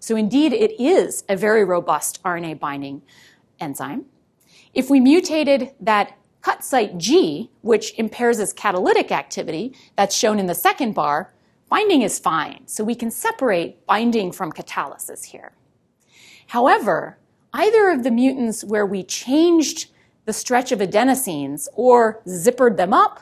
So 0.00 0.16
indeed, 0.16 0.52
it 0.52 0.80
is 0.80 1.24
a 1.28 1.36
very 1.36 1.64
robust 1.64 2.22
RNA 2.22 2.60
binding 2.60 3.02
enzyme. 3.60 4.06
If 4.74 4.90
we 4.90 5.00
mutated 5.00 5.72
that 5.80 6.16
cut 6.42 6.62
site 6.64 6.98
G, 6.98 7.50
which 7.62 7.98
impairs 7.98 8.38
its 8.38 8.52
catalytic 8.52 9.10
activity, 9.10 9.74
that's 9.96 10.14
shown 10.14 10.38
in 10.38 10.46
the 10.46 10.54
second 10.54 10.94
bar, 10.94 11.32
binding 11.68 12.02
is 12.02 12.18
fine. 12.18 12.66
So 12.66 12.84
we 12.84 12.94
can 12.94 13.10
separate 13.10 13.84
binding 13.86 14.32
from 14.32 14.52
catalysis 14.52 15.24
here. 15.24 15.52
However, 16.48 17.18
either 17.52 17.90
of 17.90 18.04
the 18.04 18.10
mutants 18.10 18.64
where 18.64 18.86
we 18.86 19.02
changed 19.02 19.90
the 20.24 20.32
stretch 20.32 20.72
of 20.72 20.80
adenosines 20.80 21.68
or 21.74 22.22
zippered 22.26 22.76
them 22.76 22.92
up. 22.92 23.20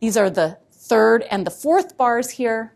These 0.00 0.16
are 0.16 0.28
the 0.28 0.58
third 0.72 1.22
and 1.30 1.46
the 1.46 1.50
fourth 1.50 1.96
bars 1.96 2.30
here. 2.30 2.74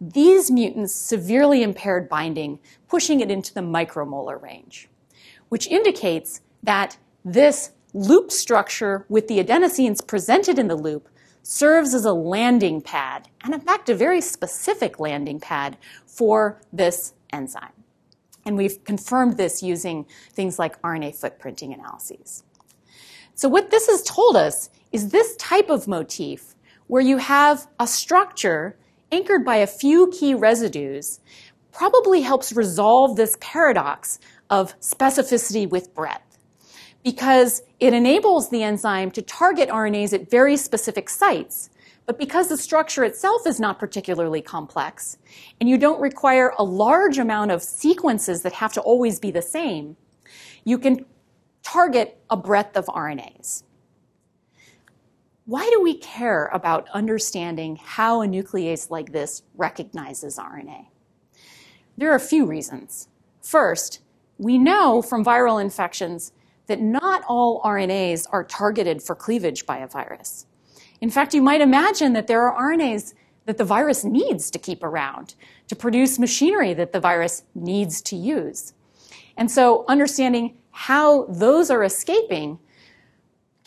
These 0.00 0.50
mutants 0.50 0.94
severely 0.94 1.62
impaired 1.62 2.08
binding, 2.08 2.58
pushing 2.88 3.20
it 3.20 3.30
into 3.30 3.52
the 3.52 3.60
micromolar 3.60 4.40
range, 4.40 4.88
which 5.50 5.66
indicates 5.66 6.40
that 6.62 6.96
this 7.24 7.72
loop 7.92 8.30
structure 8.30 9.04
with 9.08 9.28
the 9.28 9.42
adenosines 9.42 10.06
presented 10.06 10.58
in 10.58 10.68
the 10.68 10.76
loop 10.76 11.08
serves 11.42 11.92
as 11.92 12.04
a 12.04 12.12
landing 12.12 12.80
pad, 12.80 13.28
and 13.42 13.52
in 13.52 13.60
fact, 13.60 13.88
a 13.88 13.94
very 13.94 14.20
specific 14.20 15.00
landing 15.00 15.40
pad 15.40 15.76
for 16.06 16.60
this 16.72 17.12
enzyme. 17.32 17.72
And 18.44 18.56
we've 18.56 18.82
confirmed 18.84 19.36
this 19.36 19.62
using 19.62 20.06
things 20.32 20.58
like 20.58 20.80
RNA 20.82 21.18
footprinting 21.20 21.74
analyses. 21.74 22.44
So 23.34 23.48
what 23.48 23.70
this 23.70 23.86
has 23.86 24.02
told 24.02 24.36
us 24.36 24.70
is 24.92 25.10
this 25.10 25.36
type 25.36 25.70
of 25.70 25.88
motif 25.88 26.54
where 26.86 27.02
you 27.02 27.18
have 27.18 27.66
a 27.78 27.86
structure 27.86 28.76
anchored 29.12 29.44
by 29.44 29.56
a 29.56 29.66
few 29.66 30.08
key 30.08 30.34
residues 30.34 31.20
probably 31.72 32.20
helps 32.22 32.52
resolve 32.52 33.16
this 33.16 33.36
paradox 33.40 34.18
of 34.48 34.78
specificity 34.80 35.68
with 35.68 35.94
breadth. 35.94 36.22
because 37.02 37.62
it 37.78 37.94
enables 37.94 38.50
the 38.50 38.62
enzyme 38.62 39.10
to 39.10 39.22
target 39.22 39.68
RNAs 39.70 40.12
at 40.12 40.30
very 40.30 40.56
specific 40.56 41.08
sites. 41.08 41.70
But 42.06 42.18
because 42.18 42.48
the 42.48 42.56
structure 42.56 43.04
itself 43.04 43.46
is 43.46 43.60
not 43.60 43.78
particularly 43.78 44.42
complex, 44.42 45.16
and 45.60 45.68
you 45.68 45.78
don't 45.78 46.00
require 46.00 46.52
a 46.58 46.64
large 46.64 47.18
amount 47.18 47.52
of 47.52 47.62
sequences 47.62 48.42
that 48.42 48.52
have 48.52 48.72
to 48.74 48.80
always 48.80 49.20
be 49.20 49.30
the 49.30 49.42
same, 49.42 49.96
you 50.64 50.76
can 50.78 51.06
target 51.62 52.18
a 52.28 52.36
breadth 52.36 52.76
of 52.76 52.86
RNAs. 52.86 53.62
Why 55.50 55.68
do 55.72 55.82
we 55.82 55.94
care 55.94 56.46
about 56.52 56.88
understanding 56.90 57.74
how 57.74 58.22
a 58.22 58.26
nuclease 58.28 58.88
like 58.88 59.10
this 59.10 59.42
recognizes 59.56 60.38
RNA? 60.38 60.86
There 61.98 62.12
are 62.12 62.14
a 62.14 62.20
few 62.20 62.46
reasons. 62.46 63.08
First, 63.42 63.98
we 64.38 64.58
know 64.58 65.02
from 65.02 65.24
viral 65.24 65.60
infections 65.60 66.30
that 66.68 66.80
not 66.80 67.24
all 67.26 67.60
RNAs 67.62 68.28
are 68.30 68.44
targeted 68.44 69.02
for 69.02 69.16
cleavage 69.16 69.66
by 69.66 69.78
a 69.78 69.88
virus. 69.88 70.46
In 71.00 71.10
fact, 71.10 71.34
you 71.34 71.42
might 71.42 71.60
imagine 71.60 72.12
that 72.12 72.28
there 72.28 72.48
are 72.48 72.72
RNAs 72.72 73.14
that 73.46 73.58
the 73.58 73.64
virus 73.64 74.04
needs 74.04 74.52
to 74.52 74.58
keep 74.60 74.84
around 74.84 75.34
to 75.66 75.74
produce 75.74 76.16
machinery 76.16 76.74
that 76.74 76.92
the 76.92 77.00
virus 77.00 77.42
needs 77.56 78.00
to 78.02 78.14
use. 78.14 78.72
And 79.36 79.50
so 79.50 79.84
understanding 79.88 80.58
how 80.70 81.24
those 81.24 81.72
are 81.72 81.82
escaping 81.82 82.60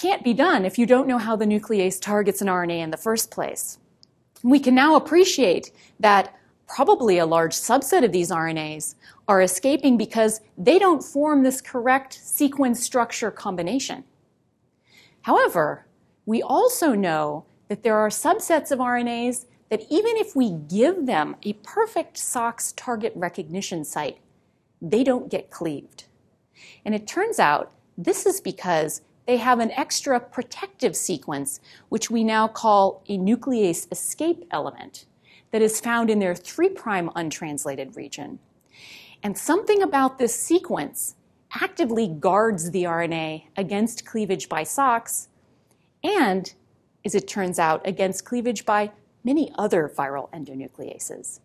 can't 0.03 0.23
be 0.23 0.33
done 0.33 0.65
if 0.65 0.77
you 0.77 0.85
don't 0.85 1.07
know 1.07 1.17
how 1.17 1.33
the 1.33 1.45
nuclease 1.45 1.97
targets 1.97 2.41
an 2.41 2.49
RNA 2.49 2.79
in 2.79 2.91
the 2.91 2.97
first 2.97 3.31
place. 3.31 3.77
We 4.43 4.59
can 4.59 4.75
now 4.75 4.97
appreciate 4.97 5.71
that 6.01 6.35
probably 6.67 7.19
a 7.19 7.25
large 7.25 7.53
subset 7.53 8.03
of 8.03 8.11
these 8.11 8.29
RNAs 8.29 8.95
are 9.29 9.41
escaping 9.41 9.97
because 9.97 10.41
they 10.57 10.77
don't 10.77 11.01
form 11.01 11.41
this 11.43 11.61
correct 11.61 12.19
sequence 12.21 12.83
structure 12.83 13.31
combination. 13.31 14.03
However, 15.21 15.85
we 16.25 16.41
also 16.41 16.93
know 16.93 17.45
that 17.69 17.83
there 17.83 17.95
are 17.95 18.09
subsets 18.09 18.71
of 18.71 18.79
RNAs 18.79 19.45
that 19.69 19.83
even 19.89 20.17
if 20.17 20.35
we 20.35 20.51
give 20.51 21.05
them 21.05 21.37
a 21.43 21.53
perfect 21.63 22.17
SOX 22.17 22.73
target 22.73 23.13
recognition 23.15 23.85
site, 23.85 24.17
they 24.81 25.05
don't 25.05 25.31
get 25.31 25.49
cleaved. 25.49 26.03
And 26.83 26.93
it 26.93 27.07
turns 27.07 27.39
out 27.39 27.71
this 27.97 28.25
is 28.25 28.41
because 28.41 29.01
they 29.25 29.37
have 29.37 29.59
an 29.59 29.71
extra 29.71 30.19
protective 30.19 30.95
sequence, 30.95 31.59
which 31.89 32.11
we 32.11 32.23
now 32.23 32.47
call 32.47 33.03
a 33.07 33.17
nuclease 33.17 33.89
escape 33.91 34.45
element, 34.51 35.05
that 35.51 35.61
is 35.61 35.79
found 35.79 36.09
in 36.09 36.19
their 36.19 36.35
3' 36.35 36.75
untranslated 37.15 37.95
region. 37.95 38.39
And 39.21 39.37
something 39.37 39.81
about 39.81 40.17
this 40.17 40.37
sequence 40.37 41.15
actively 41.61 42.07
guards 42.07 42.71
the 42.71 42.83
RNA 42.83 43.43
against 43.55 44.05
cleavage 44.05 44.49
by 44.49 44.63
SOX 44.63 45.29
and, 46.03 46.53
as 47.05 47.15
it 47.15 47.27
turns 47.27 47.59
out, 47.59 47.87
against 47.87 48.25
cleavage 48.25 48.65
by 48.65 48.91
many 49.23 49.51
other 49.55 49.93
viral 49.95 50.29
endonucleases. 50.31 51.39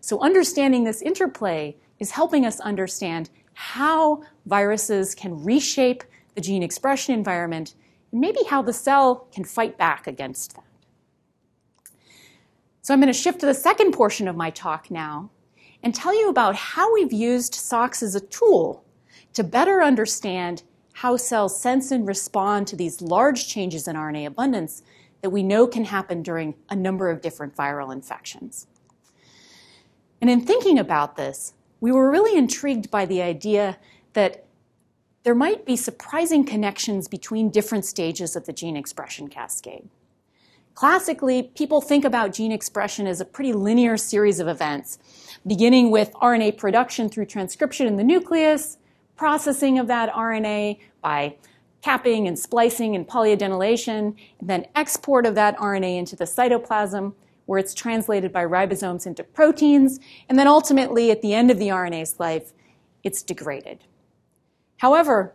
So 0.00 0.20
understanding 0.20 0.84
this 0.84 1.02
interplay 1.02 1.76
is 1.98 2.10
helping 2.10 2.44
us 2.44 2.60
understand 2.60 3.30
how 3.54 4.22
viruses 4.46 5.14
can 5.14 5.42
reshape 5.42 6.04
the 6.34 6.40
gene 6.40 6.62
expression 6.62 7.14
environment 7.14 7.74
and 8.12 8.20
maybe 8.20 8.40
how 8.48 8.62
the 8.62 8.72
cell 8.72 9.28
can 9.32 9.44
fight 9.44 9.76
back 9.76 10.06
against 10.06 10.54
that. 10.54 10.64
So 12.82 12.92
I'm 12.92 13.00
going 13.00 13.12
to 13.12 13.18
shift 13.18 13.40
to 13.40 13.46
the 13.46 13.54
second 13.54 13.92
portion 13.92 14.28
of 14.28 14.36
my 14.36 14.50
talk 14.50 14.90
now 14.90 15.30
and 15.82 15.94
tell 15.94 16.14
you 16.14 16.28
about 16.28 16.54
how 16.54 16.92
we've 16.92 17.12
used 17.12 17.54
SOX 17.54 18.02
as 18.02 18.14
a 18.14 18.20
tool 18.20 18.84
to 19.32 19.42
better 19.42 19.82
understand 19.82 20.62
how 20.92 21.16
cells 21.16 21.60
sense 21.60 21.90
and 21.90 22.06
respond 22.06 22.66
to 22.68 22.76
these 22.76 23.02
large 23.02 23.48
changes 23.48 23.88
in 23.88 23.96
RNA 23.96 24.26
abundance 24.26 24.82
that 25.22 25.30
we 25.30 25.42
know 25.42 25.66
can 25.66 25.84
happen 25.84 26.22
during 26.22 26.54
a 26.70 26.76
number 26.76 27.10
of 27.10 27.20
different 27.20 27.56
viral 27.56 27.92
infections. 27.92 28.66
And 30.20 30.30
in 30.30 30.42
thinking 30.42 30.78
about 30.78 31.16
this, 31.16 31.54
we 31.80 31.90
were 31.90 32.10
really 32.10 32.38
intrigued 32.38 32.90
by 32.90 33.06
the 33.06 33.22
idea 33.22 33.78
that 34.12 34.43
there 35.24 35.34
might 35.34 35.64
be 35.64 35.74
surprising 35.74 36.44
connections 36.44 37.08
between 37.08 37.48
different 37.48 37.86
stages 37.86 38.36
of 38.36 38.44
the 38.44 38.52
gene 38.52 38.76
expression 38.76 39.28
cascade. 39.28 39.88
Classically, 40.74 41.44
people 41.54 41.80
think 41.80 42.04
about 42.04 42.32
gene 42.32 42.52
expression 42.52 43.06
as 43.06 43.20
a 43.20 43.24
pretty 43.24 43.52
linear 43.52 43.96
series 43.96 44.38
of 44.38 44.48
events, 44.48 44.98
beginning 45.46 45.90
with 45.90 46.12
RNA 46.14 46.58
production 46.58 47.08
through 47.08 47.24
transcription 47.24 47.86
in 47.86 47.96
the 47.96 48.04
nucleus, 48.04 48.76
processing 49.16 49.78
of 49.78 49.86
that 49.86 50.12
RNA 50.12 50.78
by 51.00 51.36
capping 51.80 52.28
and 52.28 52.38
splicing 52.38 52.94
and 52.94 53.08
polyadenylation, 53.08 54.14
and 54.40 54.50
then 54.50 54.66
export 54.74 55.24
of 55.24 55.34
that 55.36 55.56
RNA 55.56 55.98
into 55.98 56.16
the 56.16 56.24
cytoplasm, 56.24 57.14
where 57.46 57.58
it's 57.58 57.72
translated 57.72 58.32
by 58.32 58.44
ribosomes 58.44 59.06
into 59.06 59.22
proteins, 59.24 60.00
and 60.28 60.38
then 60.38 60.48
ultimately, 60.48 61.10
at 61.10 61.22
the 61.22 61.32
end 61.32 61.50
of 61.50 61.58
the 61.58 61.68
RNA's 61.68 62.18
life, 62.18 62.52
it's 63.02 63.22
degraded. 63.22 63.84
However, 64.78 65.34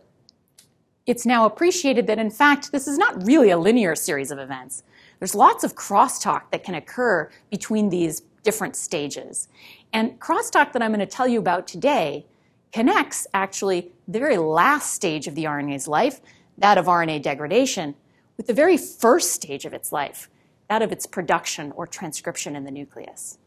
it's 1.06 1.26
now 1.26 1.44
appreciated 1.44 2.06
that 2.06 2.18
in 2.18 2.30
fact, 2.30 2.72
this 2.72 2.86
is 2.86 2.98
not 2.98 3.26
really 3.26 3.50
a 3.50 3.58
linear 3.58 3.94
series 3.94 4.30
of 4.30 4.38
events. 4.38 4.82
There's 5.18 5.34
lots 5.34 5.64
of 5.64 5.74
crosstalk 5.74 6.50
that 6.50 6.64
can 6.64 6.74
occur 6.74 7.30
between 7.50 7.88
these 7.88 8.22
different 8.42 8.76
stages. 8.76 9.48
And 9.92 10.18
crosstalk 10.20 10.72
that 10.72 10.82
I'm 10.82 10.92
going 10.92 11.00
to 11.00 11.06
tell 11.06 11.28
you 11.28 11.38
about 11.38 11.66
today 11.66 12.26
connects 12.72 13.26
actually 13.34 13.90
the 14.06 14.18
very 14.18 14.38
last 14.38 14.94
stage 14.94 15.26
of 15.26 15.34
the 15.34 15.44
RNA's 15.44 15.88
life, 15.88 16.20
that 16.58 16.78
of 16.78 16.86
RNA 16.86 17.22
degradation, 17.22 17.94
with 18.36 18.46
the 18.46 18.54
very 18.54 18.76
first 18.76 19.32
stage 19.32 19.64
of 19.64 19.72
its 19.72 19.92
life, 19.92 20.30
that 20.68 20.82
of 20.82 20.92
its 20.92 21.06
production 21.06 21.72
or 21.72 21.86
transcription 21.86 22.54
in 22.54 22.64
the 22.64 22.70
nucleus. 22.70 23.38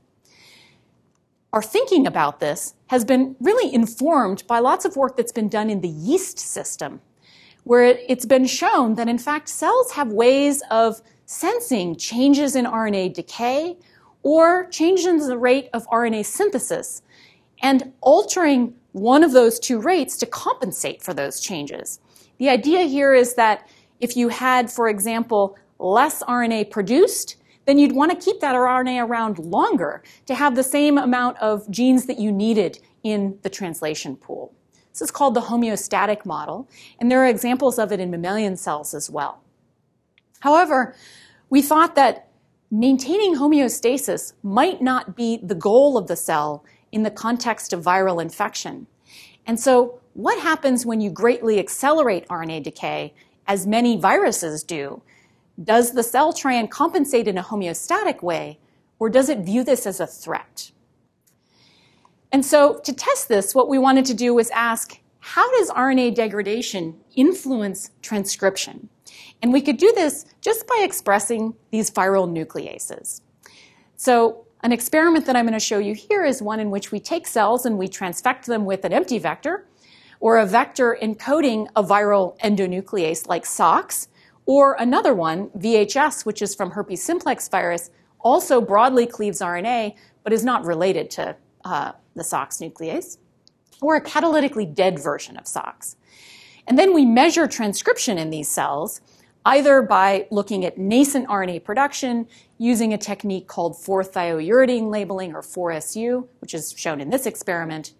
Our 1.54 1.62
thinking 1.62 2.08
about 2.08 2.40
this 2.40 2.74
has 2.88 3.06
been 3.06 3.36
really 3.40 3.72
informed 3.72 4.44
by 4.48 4.58
lots 4.58 4.86
of 4.86 4.96
work 4.96 5.16
that's 5.16 5.32
been 5.32 5.50
done 5.50 5.70
in 5.70 5.82
the 5.82 5.88
yeast 5.88 6.40
system, 6.40 7.00
where 7.64 7.84
it's 7.84 8.26
been 8.26 8.48
shown 8.48 8.96
that 8.96 9.08
in 9.08 9.20
fact 9.20 9.50
cells 9.50 9.92
have 9.92 10.12
ways 10.12 10.64
of 10.72 11.00
sensing 11.28 11.96
changes 11.96 12.56
in 12.56 12.66
RNA 12.66 13.14
decay 13.14 13.78
or 14.24 14.68
changes 14.70 15.06
in 15.06 15.20
the 15.20 15.38
rate 15.38 15.70
of 15.74 15.88
RNA 15.90 16.26
synthesis 16.26 17.04
and 17.62 17.94
altering 18.02 18.74
one 18.94 19.24
of 19.24 19.32
those 19.32 19.60
two 19.60 19.80
rates 19.80 20.18
to 20.18 20.26
compensate 20.26 21.04
for 21.04 21.14
those 21.14 21.40
changes. 21.40 22.00
The 22.40 22.50
idea 22.50 22.82
here 22.82 23.14
is 23.14 23.36
that 23.36 23.70
if 24.00 24.18
you 24.18 24.30
had, 24.30 24.72
for 24.72 24.90
example, 24.90 25.56
less 25.78 26.24
RNA 26.24 26.72
produced, 26.72 27.38
then 27.66 27.78
you'd 27.78 27.96
want 27.96 28.12
to 28.12 28.26
keep 28.26 28.42
that 28.42 28.56
RNA 28.56 29.08
around 29.08 29.40
longer 29.40 30.04
to 30.26 30.36
have 30.36 30.56
the 30.56 30.64
same 30.64 30.98
amount 30.98 31.38
of 31.38 31.70
genes 31.70 32.06
that 32.06 32.20
you 32.20 32.32
needed 32.32 32.80
in 33.04 33.38
the 33.42 33.50
translation 33.50 34.16
pool. 34.16 34.54
This 34.92 35.02
is 35.02 35.12
called 35.12 35.34
the 35.34 35.42
homeostatic 35.42 36.26
model, 36.26 36.70
and 37.00 37.10
there 37.10 37.24
are 37.24 37.28
examples 37.28 37.80
of 37.80 37.92
it 37.92 38.00
in 38.00 38.12
mammalian 38.12 38.58
cells 38.58 38.94
as 38.94 39.10
well. 39.10 39.42
However, 40.42 40.96
we 41.50 41.62
thought 41.62 41.96
that 41.96 42.28
maintaining 42.70 43.36
homeostasis 43.36 44.34
might 44.44 44.82
not 44.82 45.16
be 45.16 45.40
the 45.42 45.56
goal 45.56 45.98
of 45.98 46.08
the 46.08 46.16
cell 46.16 46.64
in 46.92 47.04
the 47.04 47.12
context 47.12 47.74
of 47.74 47.84
viral 47.84 48.22
infection. 48.22 48.88
And 49.46 49.60
so, 49.60 50.00
what 50.14 50.40
happens 50.40 50.86
when 50.86 51.02
you 51.02 51.10
greatly 51.10 51.60
accelerate 51.60 52.28
RNA 52.28 52.64
decay, 52.64 53.14
as 53.48 53.66
many 53.66 53.98
viruses 53.98 54.64
do? 54.64 55.02
Does 55.62 55.92
the 55.92 56.04
cell 56.04 56.34
try 56.34 56.54
and 56.54 56.70
compensate 56.70 57.28
in 57.28 57.38
a 57.38 57.44
homeostatic 57.44 58.24
way, 58.24 58.60
or 59.00 59.10
does 59.10 59.30
it 59.30 59.40
view 59.40 59.64
this 59.64 59.86
as 59.86 60.00
a 60.00 60.08
threat? 60.08 60.72
And 62.32 62.44
so, 62.44 62.80
to 62.80 62.94
test 62.94 63.28
this, 63.28 63.54
what 63.54 63.70
we 63.70 63.78
wanted 63.78 64.06
to 64.06 64.14
do 64.14 64.34
was 64.34 64.50
ask 64.50 65.00
how 65.20 65.50
does 65.58 65.70
RNA 65.70 66.16
degradation 66.16 67.00
influence 67.16 67.92
transcription? 68.02 68.90
And 69.42 69.54
we 69.54 69.62
could 69.62 69.78
do 69.78 69.92
this 69.96 70.26
just 70.42 70.68
by 70.68 70.82
expressing 70.84 71.54
these 71.72 71.92
viral 71.92 72.28
nucleases. 72.28 73.22
So, 73.96 74.48
an 74.64 74.72
experiment 74.72 75.26
that 75.26 75.36
I'm 75.36 75.46
going 75.46 75.54
to 75.54 75.60
show 75.60 75.78
you 75.78 75.94
here 75.94 76.24
is 76.24 76.42
one 76.42 76.60
in 76.60 76.72
which 76.72 76.92
we 76.92 77.00
take 77.00 77.28
cells 77.28 77.66
and 77.66 77.78
we 77.78 77.88
transfect 77.88 78.46
them 78.46 78.66
with 78.66 78.86
an 78.86 78.94
empty 78.94 79.20
vector 79.20 79.68
or 80.20 80.38
a 80.38 80.46
vector 80.46 80.98
encoding 81.02 81.68
a 81.76 81.84
viral 81.84 82.38
endonuclease 82.40 83.28
like 83.28 83.46
SOX, 83.46 84.08
or 84.46 84.76
another 84.80 85.14
one, 85.14 85.50
VHS, 85.50 86.26
which 86.26 86.42
is 86.42 86.54
from 86.56 86.72
herpes 86.72 87.04
simplex 87.04 87.48
virus, 87.48 87.90
also 88.20 88.62
broadly 88.62 89.06
cleaves 89.06 89.40
RNA 89.40 89.96
but 90.24 90.34
is 90.34 90.44
not 90.44 90.66
related 90.66 91.10
to 91.12 91.36
uh, 91.66 91.92
the 92.16 92.24
SOX 92.24 92.58
nuclease, 92.58 93.18
or 93.82 93.96
a 93.96 94.02
catalytically 94.02 94.74
dead 94.74 95.00
version 95.00 95.38
of 95.38 95.48
SOX. 95.48 95.98
And 96.68 96.80
then 96.80 96.94
we 96.94 97.06
measure 97.06 97.48
transcription 97.48 98.18
in 98.18 98.30
these 98.30 98.48
cells 98.48 99.02
either 99.46 99.82
by 99.82 100.26
looking 100.32 100.64
at 100.64 100.78
nascent 100.78 101.28
RNA 101.28 101.64
production 101.66 102.26
using 102.58 102.94
a 102.94 102.98
technique 102.98 103.48
called 103.48 103.74
4-thiouridine 103.74 104.90
labeling 104.90 105.36
or 105.36 105.42
4SU, 105.42 106.26
which 106.40 106.54
is 106.54 106.74
shown 106.78 107.02
in 107.02 107.10
this 107.10 107.26
experiment, 107.26 107.94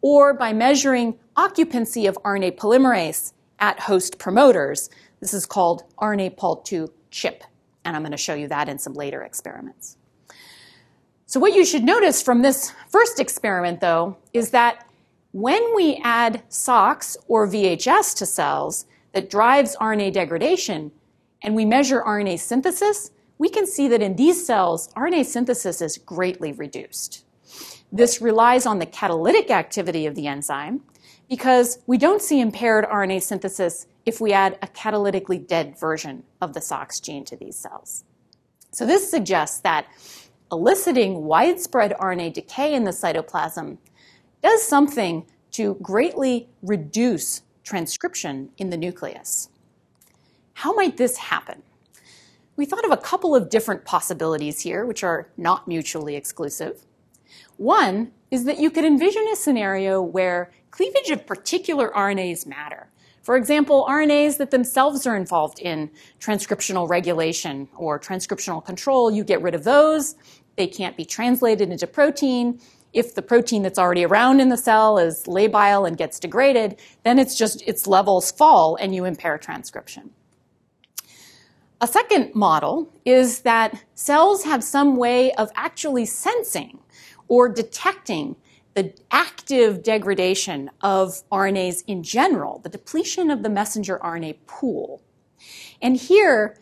or 0.00 0.32
by 0.32 0.52
measuring 0.54 1.18
occupancy 1.36 2.06
of 2.06 2.16
RNA 2.24 2.56
polymerase 2.56 3.32
at 3.58 3.80
host 3.80 4.18
promoters. 4.18 4.88
This 5.20 5.34
is 5.34 5.46
called 5.46 5.84
RNA 5.98 6.36
Pol2 6.36 6.90
chip, 7.10 7.44
and 7.84 7.96
I'm 7.96 8.02
going 8.02 8.12
to 8.12 8.16
show 8.16 8.34
you 8.34 8.48
that 8.48 8.68
in 8.68 8.78
some 8.78 8.94
later 8.94 9.22
experiments. 9.22 9.96
So, 11.26 11.40
what 11.40 11.54
you 11.54 11.64
should 11.64 11.82
notice 11.82 12.22
from 12.22 12.42
this 12.42 12.72
first 12.88 13.18
experiment, 13.18 13.80
though, 13.80 14.16
is 14.32 14.50
that 14.50 14.86
when 15.32 15.74
we 15.74 16.00
add 16.04 16.42
SOX 16.48 17.16
or 17.28 17.46
VHS 17.48 18.16
to 18.18 18.26
cells 18.26 18.86
that 19.12 19.28
drives 19.28 19.76
RNA 19.76 20.12
degradation, 20.12 20.92
and 21.42 21.54
we 21.54 21.64
measure 21.64 22.02
RNA 22.06 22.38
synthesis, 22.38 23.10
we 23.38 23.48
can 23.48 23.66
see 23.66 23.88
that 23.88 24.02
in 24.02 24.16
these 24.16 24.46
cells, 24.46 24.88
RNA 24.94 25.26
synthesis 25.26 25.82
is 25.82 25.98
greatly 25.98 26.52
reduced. 26.52 27.24
This 27.92 28.20
relies 28.20 28.66
on 28.66 28.78
the 28.78 28.86
catalytic 28.86 29.50
activity 29.50 30.06
of 30.06 30.14
the 30.14 30.26
enzyme 30.26 30.82
because 31.28 31.78
we 31.86 31.98
don't 31.98 32.22
see 32.22 32.40
impaired 32.40 32.84
RNA 32.84 33.22
synthesis 33.22 33.86
if 34.06 34.20
we 34.20 34.32
add 34.32 34.58
a 34.62 34.68
catalytically 34.68 35.44
dead 35.44 35.78
version 35.78 36.22
of 36.40 36.54
the 36.54 36.60
SOX 36.60 37.00
gene 37.00 37.24
to 37.24 37.36
these 37.36 37.56
cells. 37.56 38.04
So 38.70 38.86
this 38.86 39.10
suggests 39.10 39.60
that 39.60 39.86
eliciting 40.50 41.24
widespread 41.24 41.92
RNA 41.98 42.34
decay 42.34 42.72
in 42.72 42.84
the 42.84 42.92
cytoplasm 42.92 43.78
does 44.42 44.62
something 44.62 45.26
to 45.52 45.74
greatly 45.82 46.48
reduce 46.62 47.42
transcription 47.64 48.50
in 48.58 48.70
the 48.70 48.76
nucleus. 48.76 49.48
How 50.54 50.72
might 50.72 50.96
this 50.96 51.16
happen? 51.16 51.62
We 52.54 52.64
thought 52.64 52.84
of 52.84 52.92
a 52.92 52.96
couple 52.96 53.34
of 53.34 53.50
different 53.50 53.84
possibilities 53.84 54.60
here, 54.60 54.86
which 54.86 55.02
are 55.02 55.28
not 55.36 55.66
mutually 55.66 56.16
exclusive. 56.16 56.86
One 57.56 58.12
is 58.30 58.44
that 58.44 58.58
you 58.58 58.70
could 58.70 58.84
envision 58.84 59.26
a 59.32 59.36
scenario 59.36 60.00
where 60.00 60.50
cleavage 60.70 61.10
of 61.10 61.26
particular 61.26 61.90
RNAs 61.90 62.46
matter. 62.46 62.88
For 63.26 63.34
example, 63.34 63.84
RNAs 63.90 64.36
that 64.36 64.52
themselves 64.52 65.04
are 65.04 65.16
involved 65.16 65.58
in 65.58 65.90
transcriptional 66.20 66.88
regulation 66.88 67.68
or 67.74 67.98
transcriptional 67.98 68.64
control, 68.64 69.10
you 69.10 69.24
get 69.24 69.42
rid 69.42 69.56
of 69.56 69.64
those 69.64 70.14
they 70.54 70.68
can't 70.68 70.96
be 70.96 71.04
translated 71.04 71.72
into 71.72 71.88
protein. 71.88 72.60
If 72.92 73.16
the 73.16 73.22
protein 73.22 73.62
that's 73.62 73.80
already 73.80 74.04
around 74.04 74.38
in 74.38 74.48
the 74.48 74.56
cell 74.56 74.96
is 74.96 75.24
labile 75.24 75.88
and 75.88 75.98
gets 75.98 76.20
degraded, 76.20 76.80
then 77.02 77.18
it's 77.18 77.36
just 77.36 77.62
its 77.62 77.88
levels 77.88 78.30
fall 78.30 78.76
and 78.76 78.94
you 78.94 79.04
impair 79.04 79.38
transcription. 79.38 80.12
A 81.80 81.88
second 81.88 82.32
model 82.32 82.94
is 83.04 83.40
that 83.40 83.82
cells 83.96 84.44
have 84.44 84.62
some 84.62 84.94
way 84.94 85.32
of 85.32 85.50
actually 85.56 86.06
sensing 86.06 86.78
or 87.26 87.48
detecting 87.48 88.36
the 88.76 88.92
active 89.10 89.82
degradation 89.82 90.70
of 90.82 91.22
RNAs 91.32 91.82
in 91.86 92.02
general, 92.02 92.58
the 92.58 92.68
depletion 92.68 93.30
of 93.30 93.42
the 93.42 93.48
messenger 93.48 93.98
RNA 94.04 94.36
pool. 94.46 95.02
And 95.80 95.96
here, 95.96 96.58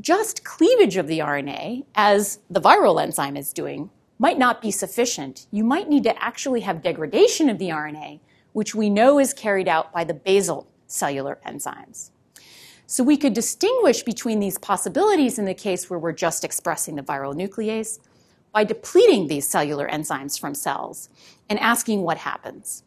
just 0.00 0.44
cleavage 0.44 0.96
of 0.96 1.08
the 1.08 1.18
RNA, 1.18 1.84
as 1.94 2.38
the 2.48 2.60
viral 2.60 3.00
enzyme 3.00 3.36
is 3.36 3.52
doing, 3.52 3.90
might 4.18 4.38
not 4.38 4.62
be 4.62 4.70
sufficient. 4.70 5.46
You 5.50 5.62
might 5.62 5.90
need 5.90 6.04
to 6.04 6.22
actually 6.22 6.62
have 6.62 6.82
degradation 6.82 7.50
of 7.50 7.58
the 7.58 7.68
RNA, 7.68 8.20
which 8.54 8.74
we 8.74 8.88
know 8.88 9.18
is 9.18 9.34
carried 9.34 9.68
out 9.68 9.92
by 9.92 10.04
the 10.04 10.14
basal 10.14 10.66
cellular 10.86 11.38
enzymes. 11.46 12.12
So 12.86 13.04
we 13.04 13.18
could 13.18 13.34
distinguish 13.34 14.02
between 14.02 14.40
these 14.40 14.56
possibilities 14.56 15.38
in 15.38 15.44
the 15.44 15.54
case 15.54 15.90
where 15.90 15.98
we're 15.98 16.12
just 16.12 16.44
expressing 16.44 16.94
the 16.94 17.02
viral 17.02 17.34
nuclease 17.34 17.98
by 18.52 18.64
depleting 18.64 19.28
these 19.28 19.46
cellular 19.46 19.88
enzymes 19.88 20.38
from 20.38 20.54
cells 20.54 21.08
and 21.48 21.58
asking 21.58 22.02
what 22.02 22.18
happens. 22.18 22.84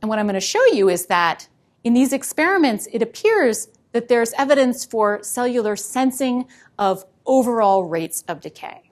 And 0.00 0.08
what 0.08 0.18
I'm 0.18 0.26
going 0.26 0.34
to 0.34 0.40
show 0.40 0.64
you 0.66 0.88
is 0.88 1.06
that 1.06 1.48
in 1.84 1.94
these 1.94 2.12
experiments, 2.12 2.88
it 2.92 3.02
appears 3.02 3.68
that 3.92 4.08
there's 4.08 4.32
evidence 4.34 4.84
for 4.84 5.22
cellular 5.22 5.76
sensing 5.76 6.46
of 6.78 7.04
overall 7.26 7.84
rates 7.84 8.24
of 8.28 8.40
decay. 8.40 8.90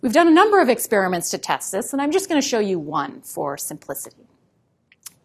We've 0.00 0.12
done 0.12 0.28
a 0.28 0.32
number 0.32 0.60
of 0.60 0.68
experiments 0.68 1.30
to 1.30 1.38
test 1.38 1.72
this, 1.72 1.92
and 1.92 2.02
I'm 2.02 2.12
just 2.12 2.28
going 2.28 2.40
to 2.40 2.46
show 2.46 2.58
you 2.58 2.78
one 2.78 3.22
for 3.22 3.56
simplicity. 3.56 4.28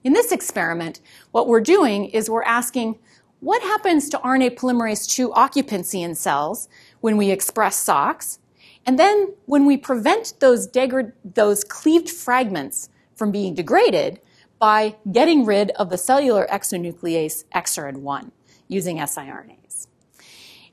In 0.03 0.13
this 0.13 0.31
experiment, 0.31 1.01
what 1.31 1.47
we're 1.47 1.59
doing 1.59 2.05
is 2.05 2.29
we're 2.29 2.43
asking 2.43 2.97
what 3.41 3.61
happens 3.61 4.09
to 4.09 4.17
RNA 4.19 4.57
polymerase 4.57 5.19
II 5.19 5.31
occupancy 5.33 6.01
in 6.01 6.15
cells 6.15 6.69
when 7.01 7.17
we 7.17 7.29
express 7.31 7.75
SOX, 7.75 8.39
and 8.89 8.97
then 8.97 9.35
when 9.45 9.67
we 9.67 9.77
prevent 9.77 10.33
those, 10.39 10.65
degrad- 10.65 11.13
those 11.23 11.63
cleaved 11.63 12.09
fragments 12.09 12.89
from 13.15 13.29
being 13.29 13.53
degraded 13.53 14.19
by 14.57 14.95
getting 15.11 15.45
rid 15.45 15.69
of 15.75 15.91
the 15.91 15.97
cellular 15.99 16.47
exonuclease 16.47 17.43
XRN1 17.53 18.31
using 18.67 18.97
siRNAs. 18.97 19.85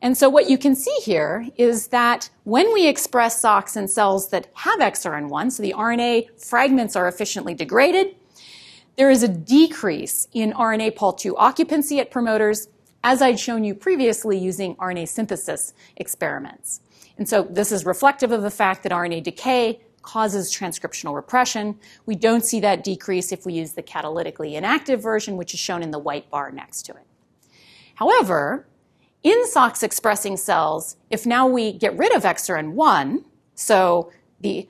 And 0.00 0.16
so 0.16 0.30
what 0.30 0.48
you 0.48 0.56
can 0.56 0.74
see 0.74 0.96
here 1.04 1.46
is 1.58 1.88
that 1.88 2.30
when 2.44 2.72
we 2.72 2.88
express 2.88 3.38
SOX 3.38 3.76
in 3.76 3.86
cells 3.86 4.30
that 4.30 4.46
have 4.54 4.80
XRN1, 4.80 5.52
so 5.52 5.62
the 5.62 5.74
RNA 5.76 6.40
fragments 6.40 6.96
are 6.96 7.08
efficiently 7.08 7.52
degraded, 7.52 8.16
there 8.96 9.10
is 9.10 9.24
a 9.24 9.28
decrease 9.28 10.26
in 10.32 10.54
RNA 10.54 10.96
Pol2 10.96 11.34
occupancy 11.36 12.00
at 12.00 12.10
promoters, 12.10 12.68
as 13.04 13.20
I'd 13.20 13.38
shown 13.38 13.62
you 13.62 13.74
previously 13.74 14.38
using 14.38 14.74
RNA 14.76 15.06
synthesis 15.08 15.74
experiments. 15.98 16.80
And 17.18 17.28
so 17.28 17.42
this 17.42 17.72
is 17.72 17.86
reflective 17.86 18.32
of 18.32 18.42
the 18.42 18.50
fact 18.50 18.82
that 18.82 18.92
RNA 18.92 19.22
decay 19.22 19.80
causes 20.02 20.54
transcriptional 20.54 21.14
repression. 21.14 21.78
We 22.06 22.14
don't 22.14 22.44
see 22.44 22.60
that 22.60 22.84
decrease 22.84 23.32
if 23.32 23.44
we 23.44 23.54
use 23.54 23.72
the 23.72 23.82
catalytically 23.82 24.54
inactive 24.54 25.02
version, 25.02 25.36
which 25.36 25.52
is 25.52 25.60
shown 25.60 25.82
in 25.82 25.90
the 25.90 25.98
white 25.98 26.30
bar 26.30 26.50
next 26.50 26.82
to 26.82 26.92
it. 26.92 27.06
However, 27.96 28.66
in 29.22 29.46
SOX 29.48 29.82
expressing 29.82 30.36
cells, 30.36 30.96
if 31.10 31.26
now 31.26 31.48
we 31.48 31.72
get 31.72 31.96
rid 31.98 32.14
of 32.14 32.22
XRN1, 32.22 33.24
so 33.54 34.12
the 34.40 34.68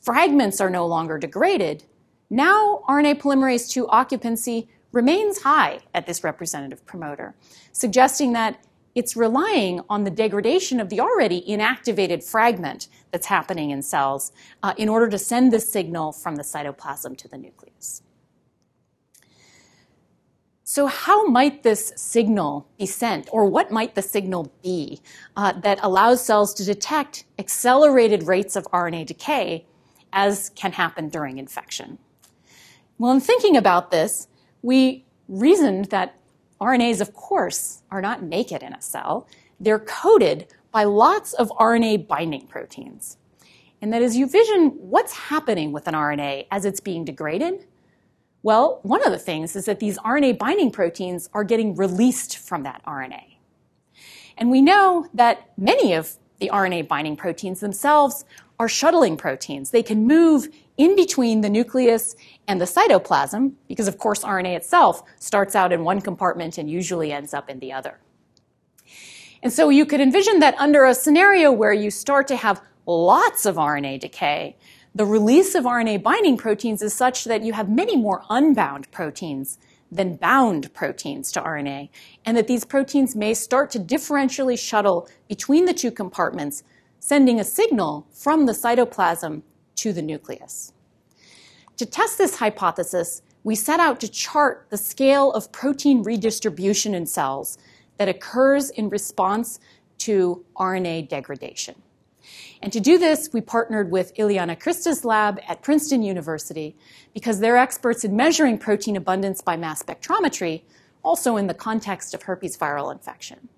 fragments 0.00 0.60
are 0.60 0.70
no 0.70 0.86
longer 0.86 1.18
degraded, 1.18 1.84
now 2.30 2.82
RNA 2.88 3.20
polymerase 3.20 3.76
II 3.76 3.84
occupancy 3.88 4.68
remains 4.92 5.42
high 5.42 5.80
at 5.94 6.06
this 6.06 6.22
representative 6.22 6.86
promoter, 6.86 7.34
suggesting 7.72 8.32
that 8.34 8.64
it's 8.96 9.14
relying 9.14 9.82
on 9.90 10.04
the 10.04 10.10
degradation 10.10 10.80
of 10.80 10.88
the 10.88 11.00
already 11.00 11.44
inactivated 11.46 12.24
fragment 12.24 12.88
that's 13.12 13.26
happening 13.26 13.70
in 13.70 13.82
cells 13.82 14.32
uh, 14.62 14.72
in 14.78 14.88
order 14.88 15.06
to 15.08 15.18
send 15.18 15.52
this 15.52 15.70
signal 15.70 16.12
from 16.12 16.36
the 16.36 16.42
cytoplasm 16.42 17.16
to 17.18 17.28
the 17.28 17.36
nucleus. 17.36 18.02
So, 20.64 20.86
how 20.86 21.26
might 21.26 21.62
this 21.62 21.92
signal 21.94 22.66
be 22.78 22.86
sent, 22.86 23.28
or 23.30 23.46
what 23.46 23.70
might 23.70 23.94
the 23.94 24.02
signal 24.02 24.52
be 24.62 25.00
uh, 25.36 25.52
that 25.60 25.78
allows 25.82 26.24
cells 26.24 26.52
to 26.54 26.64
detect 26.64 27.24
accelerated 27.38 28.24
rates 28.24 28.56
of 28.56 28.64
RNA 28.72 29.06
decay 29.06 29.66
as 30.12 30.50
can 30.56 30.72
happen 30.72 31.08
during 31.08 31.38
infection? 31.38 31.98
Well, 32.98 33.12
in 33.12 33.20
thinking 33.20 33.56
about 33.56 33.90
this, 33.90 34.26
we 34.62 35.04
reasoned 35.28 35.86
that 35.86 36.15
RNAs, 36.60 37.00
of 37.00 37.12
course, 37.12 37.82
are 37.90 38.00
not 38.00 38.22
naked 38.22 38.62
in 38.62 38.72
a 38.72 38.80
cell. 38.80 39.28
They're 39.60 39.78
coated 39.78 40.46
by 40.70 40.84
lots 40.84 41.32
of 41.34 41.50
RNA 41.50 42.06
binding 42.06 42.46
proteins. 42.46 43.18
And 43.80 43.92
that 43.92 44.02
as 44.02 44.16
you 44.16 44.26
vision 44.26 44.70
what's 44.78 45.12
happening 45.12 45.72
with 45.72 45.86
an 45.86 45.94
RNA 45.94 46.46
as 46.50 46.64
it's 46.64 46.80
being 46.80 47.04
degraded, 47.04 47.66
well, 48.42 48.80
one 48.82 49.04
of 49.04 49.12
the 49.12 49.18
things 49.18 49.56
is 49.56 49.64
that 49.66 49.80
these 49.80 49.98
RNA 49.98 50.38
binding 50.38 50.70
proteins 50.70 51.28
are 51.32 51.44
getting 51.44 51.74
released 51.74 52.38
from 52.38 52.62
that 52.62 52.82
RNA. 52.86 53.36
And 54.38 54.50
we 54.50 54.62
know 54.62 55.08
that 55.14 55.50
many 55.56 55.94
of 55.94 56.16
the 56.38 56.50
RNA 56.52 56.88
binding 56.88 57.16
proteins 57.16 57.60
themselves 57.60 58.24
are 58.58 58.68
shuttling 58.68 59.16
proteins. 59.16 59.70
They 59.70 59.82
can 59.82 60.06
move 60.06 60.48
in 60.76 60.96
between 60.96 61.40
the 61.40 61.50
nucleus 61.50 62.16
and 62.48 62.60
the 62.60 62.64
cytoplasm 62.64 63.52
because, 63.68 63.88
of 63.88 63.98
course, 63.98 64.22
RNA 64.22 64.56
itself 64.56 65.02
starts 65.18 65.54
out 65.54 65.72
in 65.72 65.84
one 65.84 66.00
compartment 66.00 66.58
and 66.58 66.70
usually 66.70 67.12
ends 67.12 67.34
up 67.34 67.48
in 67.50 67.58
the 67.58 67.72
other. 67.72 67.98
And 69.42 69.52
so 69.52 69.68
you 69.68 69.86
could 69.86 70.00
envision 70.00 70.40
that 70.40 70.54
under 70.58 70.84
a 70.84 70.94
scenario 70.94 71.52
where 71.52 71.72
you 71.72 71.90
start 71.90 72.26
to 72.28 72.36
have 72.36 72.62
lots 72.86 73.46
of 73.46 73.56
RNA 73.56 74.00
decay, 74.00 74.56
the 74.94 75.04
release 75.04 75.54
of 75.54 75.64
RNA 75.64 76.02
binding 76.02 76.38
proteins 76.38 76.80
is 76.80 76.94
such 76.94 77.24
that 77.24 77.42
you 77.42 77.52
have 77.52 77.68
many 77.68 77.96
more 77.96 78.24
unbound 78.30 78.90
proteins 78.90 79.58
than 79.92 80.16
bound 80.16 80.72
proteins 80.74 81.30
to 81.32 81.40
RNA, 81.40 81.90
and 82.24 82.36
that 82.36 82.46
these 82.46 82.64
proteins 82.64 83.14
may 83.14 83.34
start 83.34 83.70
to 83.70 83.78
differentially 83.78 84.58
shuttle 84.58 85.08
between 85.28 85.66
the 85.66 85.74
two 85.74 85.90
compartments, 85.90 86.64
sending 87.00 87.38
a 87.38 87.44
signal 87.44 88.06
from 88.10 88.46
the 88.46 88.52
cytoplasm 88.52 89.42
to 89.76 89.92
the 89.92 90.02
nucleus. 90.02 90.72
To 91.76 91.86
test 91.86 92.18
this 92.18 92.36
hypothesis, 92.36 93.22
we 93.44 93.54
set 93.54 93.80
out 93.80 94.00
to 94.00 94.08
chart 94.08 94.66
the 94.70 94.76
scale 94.76 95.30
of 95.32 95.52
protein 95.52 96.02
redistribution 96.02 96.94
in 96.94 97.06
cells 97.06 97.58
that 97.98 98.08
occurs 98.08 98.70
in 98.70 98.88
response 98.88 99.60
to 99.98 100.44
RNA 100.56 101.08
degradation. 101.08 101.80
And 102.62 102.72
to 102.72 102.80
do 102.80 102.98
this, 102.98 103.30
we 103.32 103.40
partnered 103.40 103.90
with 103.90 104.14
Ileana 104.16 104.58
Krista's 104.58 105.04
lab 105.04 105.38
at 105.46 105.62
Princeton 105.62 106.02
University 106.02 106.76
because 107.14 107.38
they're 107.38 107.56
experts 107.56 108.04
in 108.04 108.16
measuring 108.16 108.58
protein 108.58 108.96
abundance 108.96 109.40
by 109.40 109.56
mass 109.56 109.82
spectrometry, 109.82 110.62
also 111.02 111.36
in 111.36 111.46
the 111.46 111.54
context 111.54 112.14
of 112.14 112.22
herpes 112.22 112.56
viral 112.56 112.90
infection. 112.90 113.48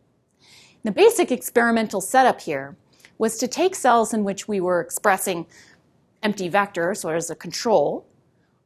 The 0.84 0.90
basic 0.90 1.32
experimental 1.32 2.00
setup 2.00 2.40
here 2.40 2.76
was 3.18 3.36
to 3.38 3.48
take 3.48 3.74
cells 3.74 4.14
in 4.14 4.24
which 4.24 4.48
we 4.48 4.60
were 4.60 4.80
expressing 4.80 5.46
empty 6.22 6.48
vectors, 6.48 7.04
or 7.04 7.14
as 7.14 7.30
a 7.30 7.34
control, 7.34 8.06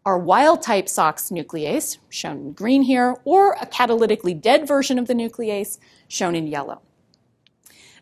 our 0.04 0.18
wild 0.18 0.62
type 0.62 0.88
SOX 0.88 1.30
nuclease, 1.30 1.98
shown 2.08 2.38
in 2.38 2.52
green 2.52 2.82
here, 2.82 3.16
or 3.24 3.52
a 3.54 3.66
catalytically 3.66 4.40
dead 4.40 4.66
version 4.66 4.98
of 4.98 5.06
the 5.06 5.14
nuclease, 5.14 5.78
shown 6.08 6.34
in 6.34 6.46
yellow. 6.46 6.82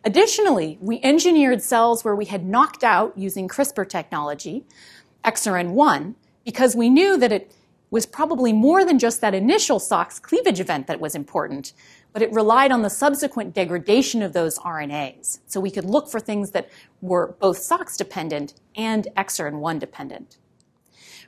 Additionally, 0.03 0.79
we 0.81 0.99
engineered 1.03 1.63
cells 1.63 2.05
where 2.05 2.17
we 2.17 2.25
had 2.25 2.47
knocked 2.47 2.83
out, 2.83 3.17
using 3.19 3.49
CRISPR 3.49 3.89
technology, 3.89 4.65
XRN1, 5.25 6.15
because 6.45 6.75
we 6.75 6.89
knew 6.89 7.19
that 7.19 7.33
it 7.33 7.53
was 7.91 8.07
probably 8.07 8.53
more 8.53 8.85
than 8.85 8.99
just 8.99 9.21
that 9.21 9.35
initial 9.35 9.79
SOX 9.79 10.19
cleavage 10.19 10.61
event 10.61 10.87
that 10.87 11.01
was 11.01 11.15
important, 11.15 11.75
but 12.13 12.23
it 12.23 12.33
relied 12.33 12.73
on 12.73 12.83
the 12.83 12.91
subsequent 12.91 13.55
degradation 13.55 14.23
of 14.23 14.33
those 14.33 14.59
RNAs. 14.59 15.41
So 15.47 15.61
we 15.61 15.71
could 15.71 15.85
look 15.85 16.09
for 16.09 16.21
things 16.21 16.51
that 16.53 16.69
were 17.01 17.37
both 17.41 17.59
SOX 17.59 17.97
dependent 17.97 18.55
and 18.77 19.09
XRN1 19.17 19.79
dependent. 19.79 20.39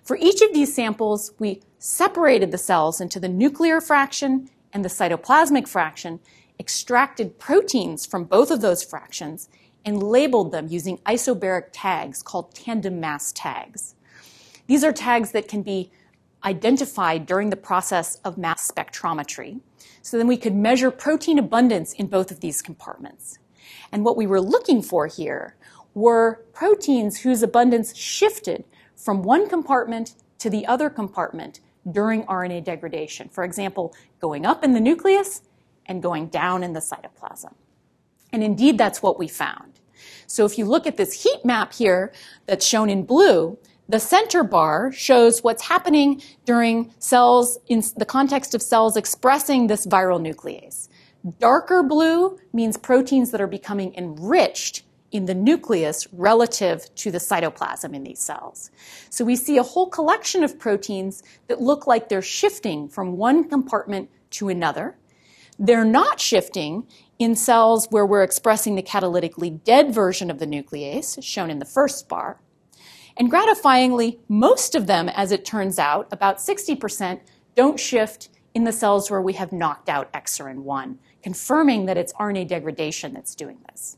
For 0.03 0.16
each 0.16 0.42
of 0.42 0.53
these 0.53 0.75
samples, 0.75 1.33
we 1.38 1.62
separated 1.79 2.51
the 2.51 2.59
cells 2.59 3.01
into 3.01 3.21
the 3.21 3.29
nuclear 3.29 3.81
fraction 3.81 4.49
and 4.73 4.85
the 4.85 4.88
cytoplasmic 4.88 5.68
fraction, 5.68 6.21
extracted 6.59 7.38
proteins 7.38 8.05
from 8.05 8.25
both 8.25 8.51
of 8.51 8.61
those 8.61 8.83
fractions, 8.83 9.49
and 9.85 10.03
labeled 10.03 10.53
them 10.53 10.68
using 10.68 10.99
isobaric 10.99 11.66
tags 11.73 12.23
called 12.23 12.55
tandem 12.55 13.01
mass 13.01 13.33
tags. 13.33 13.95
These 14.66 14.85
are 14.85 14.92
tags 14.92 15.33
that 15.33 15.49
can 15.49 15.62
be 15.62 15.90
identified 16.44 17.26
during 17.26 17.50
the 17.50 17.57
process 17.57 18.16
of 18.24 18.38
mass 18.38 18.70
spectrometry. 18.70 19.61
So 20.02 20.18
then 20.18 20.26
we 20.26 20.37
could 20.37 20.55
measure 20.55 20.90
protein 20.90 21.38
abundance 21.38 21.92
in 21.92 22.07
both 22.07 22.31
of 22.31 22.40
these 22.40 22.62
compartments. 22.62 23.38
And 23.92 24.05
what 24.05 24.16
we 24.16 24.26
were 24.26 24.40
looking 24.40 24.83
for 24.83 25.07
here 25.07 25.57
were 25.94 26.44
proteins 26.52 27.20
whose 27.20 27.42
abundance 27.42 27.94
shifted 27.96 28.64
from 28.96 29.22
one 29.22 29.48
compartment 29.48 30.14
to 30.38 30.50
the 30.50 30.66
other 30.66 30.90
compartment 30.90 31.61
during 31.90 32.24
RNA 32.24 32.64
degradation. 32.64 33.28
For 33.28 33.44
example, 33.44 33.94
going 34.20 34.46
up 34.46 34.64
in 34.64 34.72
the 34.72 34.81
nucleus 34.81 35.42
and 35.87 36.02
going 36.02 36.28
down 36.28 36.62
in 36.62 36.72
the 36.72 36.81
cytoplasm. 36.81 37.55
And 38.33 38.42
indeed, 38.42 38.78
that's 38.78 39.02
what 39.02 39.18
we 39.18 39.28
found. 39.28 39.81
So 40.26 40.44
if 40.46 40.57
you 40.57 40.64
look 40.64 40.87
at 40.87 40.96
this 40.96 41.22
heat 41.22 41.44
map 41.44 41.74
here 41.74 42.12
that's 42.46 42.66
shown 42.66 42.88
in 42.88 43.05
blue, 43.05 43.59
the 43.92 44.00
center 44.00 44.42
bar 44.42 44.90
shows 44.90 45.44
what's 45.44 45.64
happening 45.64 46.22
during 46.46 46.90
cells 46.98 47.59
in 47.68 47.83
the 47.98 48.07
context 48.07 48.55
of 48.55 48.62
cells 48.62 48.96
expressing 48.96 49.66
this 49.66 49.87
viral 49.87 50.18
nuclease. 50.18 50.88
Darker 51.38 51.83
blue 51.83 52.38
means 52.55 52.78
proteins 52.78 53.31
that 53.33 53.40
are 53.42 53.46
becoming 53.46 53.94
enriched 53.94 54.83
in 55.11 55.26
the 55.26 55.35
nucleus 55.35 56.09
relative 56.11 56.92
to 56.94 57.11
the 57.11 57.18
cytoplasm 57.18 57.94
in 57.94 58.02
these 58.02 58.18
cells. 58.18 58.70
So 59.11 59.26
we 59.26 59.37
see 59.37 59.59
a 59.59 59.62
whole 59.62 59.90
collection 59.90 60.42
of 60.42 60.59
proteins 60.59 61.22
that 61.48 61.61
look 61.61 61.87
like 61.87 62.09
they're 62.09 62.22
shifting 62.22 62.88
from 62.88 63.18
one 63.18 63.46
compartment 63.46 64.09
to 64.31 64.48
another. 64.48 64.96
They're 65.59 65.85
not 65.85 66.18
shifting 66.18 66.87
in 67.18 67.37
cells 67.37 67.88
where 67.90 68.07
we're 68.07 68.22
expressing 68.22 68.74
the 68.74 68.83
catalytically 68.83 69.62
dead 69.64 69.92
version 69.92 70.31
of 70.31 70.38
the 70.38 70.46
nuclease, 70.46 71.22
shown 71.22 71.50
in 71.50 71.59
the 71.59 71.66
first 71.66 72.09
bar. 72.09 72.40
And 73.16 73.31
gratifyingly, 73.31 74.18
most 74.29 74.75
of 74.75 74.87
them, 74.87 75.09
as 75.09 75.33
it 75.33 75.44
turns 75.44 75.79
out, 75.79 76.09
about 76.11 76.38
60%, 76.38 77.20
don't 77.55 77.79
shift 77.79 78.29
in 78.55 78.64
the 78.64 78.72
cells 78.72 79.11
where 79.11 79.22
we 79.22 79.35
have 79.35 79.53
knocked 79.53 79.88
out 79.88 80.12
XRN1, 80.12 80.96
confirming 81.22 81.87
that 81.87 81.96
it's 81.96 82.12
RNA 82.14 82.48
degradation 82.48 83.12
that's 83.12 83.35
doing 83.35 83.59
this. 83.70 83.96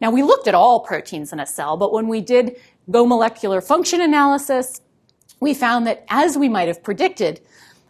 Now, 0.00 0.10
we 0.10 0.22
looked 0.22 0.48
at 0.48 0.54
all 0.54 0.80
proteins 0.80 1.32
in 1.32 1.40
a 1.40 1.46
cell, 1.46 1.76
but 1.76 1.92
when 1.92 2.08
we 2.08 2.20
did 2.20 2.56
go 2.90 3.06
molecular 3.06 3.60
function 3.60 4.00
analysis, 4.00 4.80
we 5.40 5.54
found 5.54 5.86
that 5.86 6.04
as 6.08 6.36
we 6.38 6.48
might 6.48 6.68
have 6.68 6.82
predicted, 6.82 7.40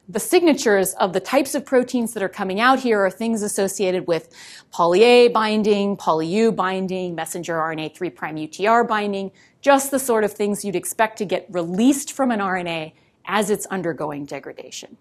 the 0.08 0.18
signatures 0.18 0.94
of 0.94 1.12
the 1.12 1.20
types 1.20 1.54
of 1.54 1.64
proteins 1.64 2.14
that 2.14 2.22
are 2.22 2.28
coming 2.28 2.58
out 2.58 2.80
here 2.80 3.00
are 3.00 3.10
things 3.10 3.42
associated 3.42 4.08
with 4.08 4.28
poly 4.72 5.04
A 5.04 5.28
binding, 5.28 5.96
poly 5.96 6.26
U 6.26 6.50
binding, 6.50 7.14
messenger 7.14 7.54
RNA 7.54 7.94
3' 7.94 8.10
UTR 8.10 8.88
binding, 8.88 9.30
just 9.60 9.90
the 9.90 9.98
sort 9.98 10.24
of 10.24 10.32
things 10.32 10.64
you'd 10.64 10.76
expect 10.76 11.18
to 11.18 11.24
get 11.24 11.46
released 11.50 12.12
from 12.12 12.30
an 12.30 12.40
RNA 12.40 12.92
as 13.26 13.50
it's 13.50 13.66
undergoing 13.66 14.24
degradation. 14.24 14.96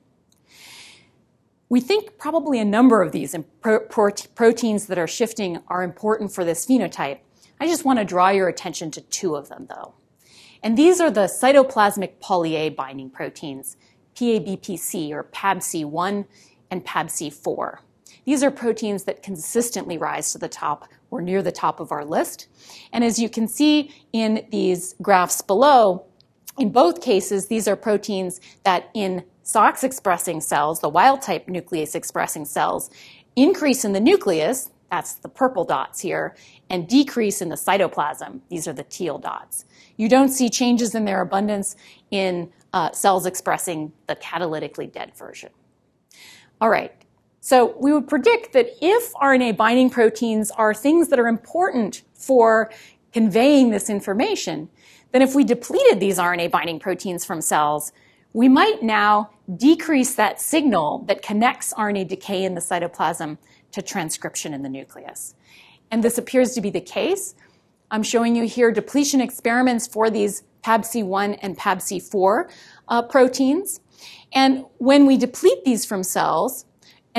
We 1.69 1.79
think 1.79 2.17
probably 2.17 2.59
a 2.59 2.65
number 2.65 3.01
of 3.01 3.11
these 3.11 3.35
proteins 3.61 4.87
that 4.87 4.97
are 4.97 5.07
shifting 5.07 5.59
are 5.67 5.83
important 5.83 6.33
for 6.33 6.43
this 6.43 6.65
phenotype. 6.65 7.19
I 7.59 7.67
just 7.67 7.85
want 7.85 7.99
to 7.99 8.05
draw 8.05 8.29
your 8.29 8.47
attention 8.47 8.89
to 8.91 9.01
two 9.01 9.35
of 9.35 9.49
them, 9.49 9.67
though. 9.69 9.93
And 10.63 10.77
these 10.77 10.99
are 10.99 11.11
the 11.11 11.21
cytoplasmic 11.21 12.19
poly 12.19 12.55
A 12.55 12.69
binding 12.69 13.09
proteins, 13.09 13.77
PABPC 14.15 15.11
or 15.11 15.23
PABC1 15.25 16.25
and 16.71 16.85
PABC4. 16.85 17.77
These 18.25 18.43
are 18.43 18.51
proteins 18.51 19.03
that 19.05 19.23
consistently 19.23 19.97
rise 19.97 20.31
to 20.31 20.37
the 20.37 20.49
top 20.49 20.89
or 21.11 21.21
near 21.21 21.41
the 21.41 21.51
top 21.51 21.79
of 21.79 21.91
our 21.91 22.05
list. 22.05 22.47
And 22.93 23.03
as 23.03 23.19
you 23.19 23.29
can 23.29 23.47
see 23.47 23.93
in 24.13 24.45
these 24.51 24.95
graphs 25.01 25.41
below, 25.41 26.05
in 26.57 26.71
both 26.71 27.01
cases, 27.01 27.47
these 27.47 27.67
are 27.67 27.75
proteins 27.75 28.41
that 28.63 28.89
in 28.93 29.23
SOX 29.43 29.83
expressing 29.83 30.41
cells, 30.41 30.81
the 30.81 30.89
wild 30.89 31.21
type 31.21 31.47
nuclease 31.47 31.95
expressing 31.95 32.45
cells, 32.45 32.89
increase 33.35 33.85
in 33.85 33.93
the 33.93 33.99
nucleus, 33.99 34.69
that's 34.91 35.13
the 35.15 35.29
purple 35.29 35.63
dots 35.63 36.01
here, 36.01 36.35
and 36.69 36.87
decrease 36.87 37.41
in 37.41 37.49
the 37.49 37.55
cytoplasm, 37.55 38.41
these 38.49 38.67
are 38.67 38.73
the 38.73 38.83
teal 38.83 39.17
dots. 39.17 39.65
You 39.97 40.09
don't 40.09 40.29
see 40.29 40.49
changes 40.49 40.95
in 40.95 41.05
their 41.05 41.21
abundance 41.21 41.75
in 42.11 42.51
uh, 42.73 42.91
cells 42.91 43.25
expressing 43.25 43.93
the 44.07 44.15
catalytically 44.15 44.91
dead 44.91 45.15
version. 45.15 45.49
All 46.61 46.69
right, 46.69 46.91
so 47.49 47.75
we 47.79 47.91
would 47.91 48.07
predict 48.07 48.53
that 48.53 48.67
if 48.79 49.11
RNA 49.15 49.57
binding 49.57 49.89
proteins 49.89 50.51
are 50.51 50.71
things 50.71 51.07
that 51.07 51.17
are 51.17 51.27
important 51.27 52.03
for 52.13 52.69
conveying 53.11 53.71
this 53.71 53.89
information, 53.89 54.69
then 55.13 55.23
if 55.23 55.33
we 55.33 55.43
depleted 55.43 55.99
these 55.99 56.19
RNA 56.19 56.51
binding 56.51 56.79
proteins 56.79 57.25
from 57.25 57.41
cells, 57.41 57.91
we 58.33 58.47
might 58.47 58.83
now 58.83 59.31
decrease 59.57 60.13
that 60.13 60.39
signal 60.39 60.99
that 61.07 61.23
connects 61.23 61.73
RNA 61.73 62.09
decay 62.09 62.43
in 62.43 62.53
the 62.53 62.61
cytoplasm 62.61 63.39
to 63.71 63.81
transcription 63.81 64.53
in 64.53 64.61
the 64.61 64.69
nucleus. 64.69 65.33
And 65.89 66.03
this 66.03 66.19
appears 66.19 66.53
to 66.53 66.61
be 66.61 66.69
the 66.69 66.79
case. 66.79 67.33
I'm 67.89 68.03
showing 68.03 68.35
you 68.35 68.45
here 68.45 68.71
depletion 68.71 69.21
experiments 69.21 69.87
for 69.87 70.11
these 70.11 70.43
PABC1 70.63 71.39
and 71.41 71.57
PABC4 71.57 72.47
uh, 72.89 73.01
proteins. 73.01 73.81
And 74.33 74.65
when 74.77 75.07
we 75.07 75.17
deplete 75.17 75.65
these 75.65 75.83
from 75.83 76.03
cells, 76.03 76.65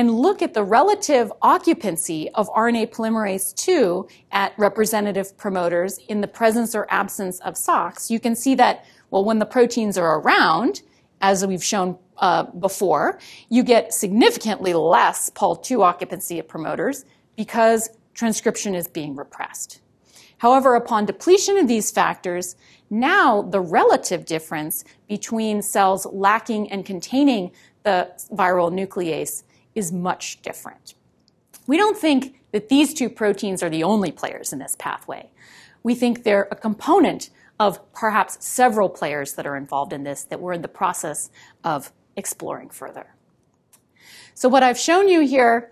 and 0.00 0.18
look 0.18 0.40
at 0.40 0.54
the 0.54 0.64
relative 0.64 1.30
occupancy 1.42 2.30
of 2.30 2.48
RNA 2.54 2.90
polymerase 2.90 3.52
II 3.68 4.08
at 4.32 4.54
representative 4.56 5.36
promoters 5.36 5.98
in 6.08 6.22
the 6.22 6.26
presence 6.26 6.74
or 6.74 6.86
absence 6.88 7.38
of 7.40 7.54
SOX, 7.54 8.10
you 8.10 8.18
can 8.18 8.34
see 8.34 8.54
that, 8.54 8.86
well, 9.10 9.26
when 9.26 9.40
the 9.40 9.44
proteins 9.44 9.98
are 9.98 10.18
around, 10.20 10.80
as 11.20 11.46
we've 11.46 11.62
shown 11.62 11.98
uh, 12.16 12.44
before, 12.44 13.18
you 13.50 13.62
get 13.62 13.92
significantly 13.92 14.72
less 14.72 15.28
Pol2 15.28 15.84
occupancy 15.84 16.38
of 16.38 16.48
promoters 16.48 17.04
because 17.36 17.90
transcription 18.14 18.74
is 18.74 18.88
being 18.88 19.14
repressed. 19.14 19.82
However, 20.38 20.76
upon 20.76 21.04
depletion 21.04 21.58
of 21.58 21.68
these 21.68 21.90
factors, 21.90 22.56
now 22.88 23.42
the 23.42 23.60
relative 23.60 24.24
difference 24.24 24.82
between 25.10 25.60
cells 25.60 26.06
lacking 26.06 26.70
and 26.70 26.86
containing 26.86 27.50
the 27.82 28.10
viral 28.32 28.72
nuclease 28.72 29.42
is 29.74 29.92
much 29.92 30.42
different. 30.42 30.94
We 31.66 31.76
don't 31.76 31.96
think 31.96 32.40
that 32.52 32.68
these 32.68 32.94
two 32.94 33.08
proteins 33.08 33.62
are 33.62 33.70
the 33.70 33.84
only 33.84 34.10
players 34.10 34.52
in 34.52 34.58
this 34.58 34.76
pathway. 34.78 35.30
We 35.82 35.94
think 35.94 36.24
they're 36.24 36.48
a 36.50 36.56
component 36.56 37.30
of 37.58 37.92
perhaps 37.92 38.44
several 38.44 38.88
players 38.88 39.34
that 39.34 39.46
are 39.46 39.56
involved 39.56 39.92
in 39.92 40.02
this 40.02 40.24
that 40.24 40.40
we're 40.40 40.54
in 40.54 40.62
the 40.62 40.68
process 40.68 41.30
of 41.62 41.92
exploring 42.16 42.70
further. 42.70 43.14
So 44.34 44.48
what 44.48 44.62
I've 44.62 44.78
shown 44.78 45.08
you 45.08 45.20
here 45.20 45.70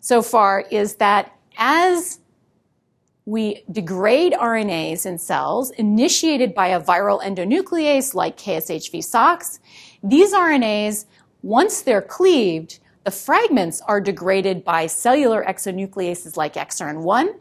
so 0.00 0.22
far 0.22 0.60
is 0.70 0.96
that 0.96 1.34
as 1.56 2.20
we 3.24 3.64
degrade 3.70 4.32
RNAs 4.32 5.06
in 5.06 5.18
cells 5.18 5.70
initiated 5.70 6.54
by 6.54 6.68
a 6.68 6.80
viral 6.80 7.22
endonuclease 7.22 8.14
like 8.14 8.36
KSHV 8.36 9.02
SOX, 9.04 9.60
these 10.02 10.32
RNAs, 10.32 11.06
once 11.42 11.82
they're 11.82 12.02
cleaved, 12.02 12.80
the 13.04 13.10
fragments 13.10 13.80
are 13.80 14.00
degraded 14.00 14.62
by 14.62 14.86
cellular 14.86 15.42
exonucleases 15.44 16.36
like 16.36 16.54
XRN1. 16.54 17.34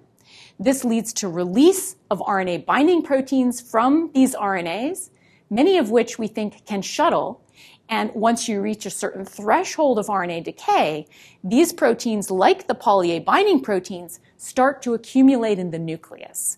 This 0.58 0.86
leads 0.86 1.12
to 1.14 1.28
release 1.28 1.96
of 2.10 2.20
RNA 2.20 2.66
binding 2.66 3.02
proteins 3.02 3.60
from 3.60 4.12
these 4.14 4.36
RNAs, 4.36 5.10
many 5.50 5.78
of 5.78 5.92
which 5.92 6.18
we 6.18 6.28
think 6.28 6.66
can 6.66 6.82
shuttle. 6.82 7.42
And 7.90 8.12
once 8.14 8.48
you 8.48 8.62
reach 8.62 8.86
a 8.86 8.90
certain 8.90 9.26
threshold 9.26 10.00
of 10.00 10.08
RNA 10.08 10.46
decay, 10.46 11.08
these 11.44 11.74
proteins, 11.74 12.30
like 12.30 12.68
the 12.68 12.76
poly 12.76 13.12
A 13.12 13.20
binding 13.20 13.62
proteins, 13.62 14.20
start 14.38 14.82
to 14.84 14.94
accumulate 14.94 15.60
in 15.60 15.72
the 15.72 15.80
nucleus. 15.80 16.58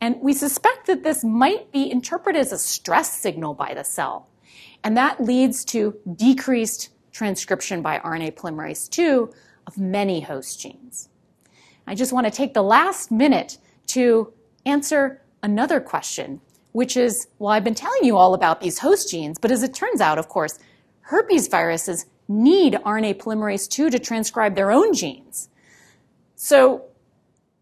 And 0.00 0.20
we 0.20 0.34
suspect 0.34 0.86
that 0.86 1.02
this 1.02 1.24
might 1.24 1.72
be 1.72 1.90
interpreted 1.90 2.40
as 2.40 2.52
a 2.52 2.58
stress 2.58 3.10
signal 3.10 3.54
by 3.54 3.74
the 3.74 3.84
cell. 3.84 4.28
And 4.84 4.96
that 4.96 5.22
leads 5.22 5.64
to 5.66 5.96
decreased 6.14 6.90
transcription 7.16 7.80
by 7.80 7.98
RNA 8.00 8.34
polymerase 8.34 8.96
II 8.98 9.34
of 9.66 9.78
many 9.78 10.20
host 10.20 10.60
genes. 10.60 11.08
I 11.86 11.94
just 11.94 12.12
want 12.12 12.26
to 12.26 12.30
take 12.30 12.52
the 12.52 12.62
last 12.62 13.10
minute 13.10 13.56
to 13.88 14.34
answer 14.66 15.22
another 15.42 15.80
question, 15.80 16.42
which 16.72 16.94
is 16.94 17.28
well, 17.38 17.52
I've 17.52 17.64
been 17.64 17.74
telling 17.74 18.04
you 18.04 18.18
all 18.18 18.34
about 18.34 18.60
these 18.60 18.78
host 18.80 19.10
genes, 19.10 19.38
but 19.38 19.50
as 19.50 19.62
it 19.62 19.72
turns 19.72 20.02
out, 20.02 20.18
of 20.18 20.28
course, 20.28 20.58
herpes 21.00 21.48
viruses 21.48 22.04
need 22.28 22.74
RNA 22.84 23.14
polymerase 23.14 23.66
II 23.78 23.88
to 23.90 23.98
transcribe 23.98 24.54
their 24.54 24.70
own 24.70 24.92
genes. 24.92 25.48
So, 26.34 26.84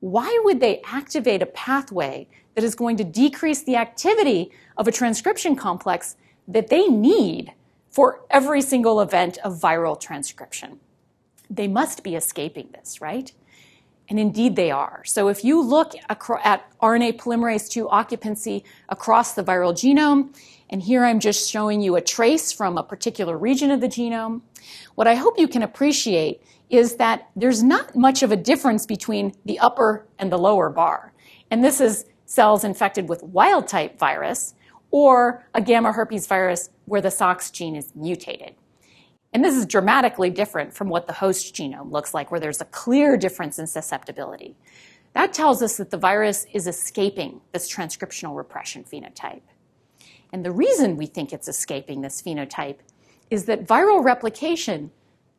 why 0.00 0.36
would 0.44 0.58
they 0.58 0.82
activate 0.82 1.42
a 1.42 1.46
pathway 1.46 2.26
that 2.56 2.64
is 2.64 2.74
going 2.74 2.96
to 2.96 3.04
decrease 3.04 3.62
the 3.62 3.76
activity 3.76 4.50
of 4.76 4.88
a 4.88 4.92
transcription 4.92 5.54
complex 5.54 6.16
that 6.48 6.68
they 6.68 6.88
need 6.88 7.52
for 7.94 8.24
every 8.28 8.61
single 8.61 9.00
event 9.00 9.38
of 9.44 9.52
viral 9.61 9.98
transcription? 9.98 10.80
They 11.48 11.68
must 11.68 12.02
be 12.02 12.16
escaping 12.16 12.70
this, 12.72 13.00
right? 13.00 13.30
And 14.09 14.18
indeed 14.18 14.57
they 14.57 14.72
are. 14.72 15.04
So 15.04 15.28
if 15.28 15.44
you 15.44 15.62
look 15.62 15.92
at 16.09 16.18
RNA 16.18 17.18
polymerase 17.20 17.74
II 17.76 17.85
occupancy 17.88 18.64
across 18.88 19.35
the 19.35 19.44
viral 19.44 19.72
genome, 19.72 20.37
and 20.70 20.83
here 20.83 21.04
I'm 21.04 21.20
just 21.20 21.48
showing 21.48 21.83
you 21.83 21.94
a 21.94 22.00
trace 22.00 22.50
from 22.50 22.76
a 22.76 22.83
particular 22.83 23.38
region 23.38 23.70
of 23.70 23.80
the 23.80 23.87
genome, 23.87 24.40
what 24.96 25.07
I 25.07 25.14
hope 25.14 25.38
you 25.38 25.46
can 25.46 25.62
appreciate 25.62 26.42
is 26.70 26.96
that 26.96 27.28
there's 27.37 27.62
not 27.62 27.94
much 27.94 28.24
of 28.24 28.33
a 28.33 28.37
difference 28.37 28.87
between 28.87 29.35
the 29.44 29.61
upper 29.61 30.04
and 30.18 30.33
the 30.33 30.38
lower 30.38 30.68
bar. 30.68 31.12
And 31.48 31.62
this 31.62 31.80
is 31.80 32.07
cells 32.26 32.64
infected 32.64 33.09
with 33.09 33.22
wild 33.22 33.68
type 33.68 34.00
virus 34.00 34.54
or 34.90 35.46
a 35.54 35.61
gamma 35.61 35.92
herpes 35.92 36.26
virus 36.26 36.70
where 36.87 37.01
the 37.01 37.11
SOX 37.11 37.51
gene 37.51 37.77
is 37.77 37.92
mutated. 37.94 38.55
And 39.33 39.44
this 39.44 39.57
is 39.57 39.66
dramatically 39.66 40.31
different 40.31 40.73
from 40.73 40.88
what 40.88 41.07
the 41.07 41.12
host 41.12 41.55
genome 41.55 41.90
looks 41.90 42.14
like, 42.14 42.31
where 42.31 42.40
there's 42.40 42.61
a 42.61 42.66
clear 42.66 43.16
difference 43.16 43.59
in 43.59 43.66
susceptibility. 43.66 44.57
That 45.12 45.33
tells 45.33 45.62
us 45.62 45.77
that 45.77 45.90
the 45.90 45.97
virus 45.97 46.47
is 46.53 46.66
escaping 46.66 47.40
this 47.53 47.73
transcriptional 47.73 48.37
repression 48.37 48.85
phenotype. 48.85 49.42
And 50.33 50.44
the 50.44 50.53
reason 50.53 50.97
we 50.97 51.07
think 51.07 51.33
it's 51.33 51.49
escaping 51.49 52.01
this 52.01 52.20
phenotype 52.23 52.79
is 53.31 53.44
that 53.47 53.66
viral 53.66 54.05
replication 54.05 54.90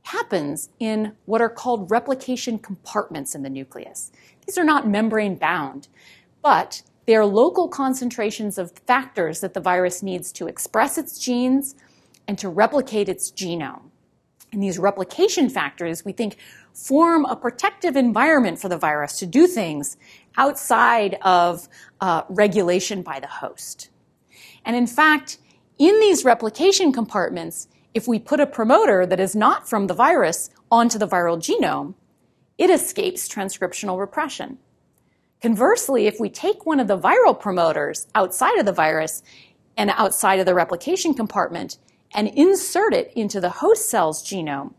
happens 0.04 0.70
in 0.80 1.14
what 1.26 1.42
are 1.42 1.50
called 1.50 1.90
replication 1.90 2.60
compartments 2.60 3.34
in 3.36 3.44
the 3.44 3.50
nucleus. 3.50 4.12
These 4.46 4.58
are 4.58 4.64
not 4.64 4.88
membrane 4.88 5.36
bound, 5.36 5.88
but 6.42 6.84
they 7.06 7.16
are 7.16 7.26
local 7.26 7.68
concentrations 7.68 8.58
of 8.58 8.72
factors 8.88 9.42
that 9.42 9.54
the 9.54 9.60
virus 9.60 10.02
needs 10.02 10.32
to 10.34 10.48
express 10.48 10.98
its 10.98 11.20
genes 11.20 11.76
and 12.28 12.38
to 12.40 12.50
replicate 12.50 13.10
its 13.10 13.32
genome. 13.32 13.92
And 14.52 14.64
these 14.64 14.80
replication 14.80 15.50
factors, 15.50 16.06
we 16.06 16.14
think, 16.14 16.38
form 16.74 17.26
a 17.26 17.36
protective 17.36 17.96
environment 17.96 18.60
for 18.60 18.70
the 18.70 18.78
virus 18.78 19.20
to 19.20 19.26
do 19.26 19.48
things 19.48 19.98
outside 20.38 21.18
of 21.22 21.68
uh, 22.02 22.24
regulation 22.30 23.02
by 23.02 23.20
the 23.20 23.28
host. 23.28 23.90
And 24.64 24.76
in 24.76 24.88
fact, 24.88 25.38
in 25.78 26.00
these 26.00 26.26
replication 26.26 26.92
compartments, 26.92 27.68
if 27.94 28.08
we 28.08 28.20
put 28.20 28.40
a 28.40 28.48
promoter 28.48 29.06
that 29.06 29.20
is 29.20 29.36
not 29.36 29.70
from 29.70 29.88
the 29.88 29.94
virus 29.94 30.50
onto 30.72 30.98
the 30.98 31.08
viral 31.08 31.38
genome, 31.38 31.94
it 32.58 32.70
escapes 32.70 33.28
transcriptional 33.28 34.00
repression. 34.00 34.58
Conversely, 35.42 36.08
if 36.08 36.20
we 36.20 36.30
take 36.30 36.66
one 36.66 36.80
of 36.80 36.88
the 36.88 36.98
viral 36.98 37.40
promoters 37.40 38.08
outside 38.16 38.58
of 38.58 38.66
the 38.66 38.72
virus 38.72 39.22
and 39.78 39.92
outside 39.92 40.40
of 40.40 40.46
the 40.46 40.56
replication 40.56 41.14
compartment 41.14 41.78
and 42.14 42.28
insert 42.30 42.94
it 42.94 43.12
into 43.16 43.40
the 43.40 43.50
host 43.50 43.90
cell's 43.90 44.24
genome, 44.24 44.74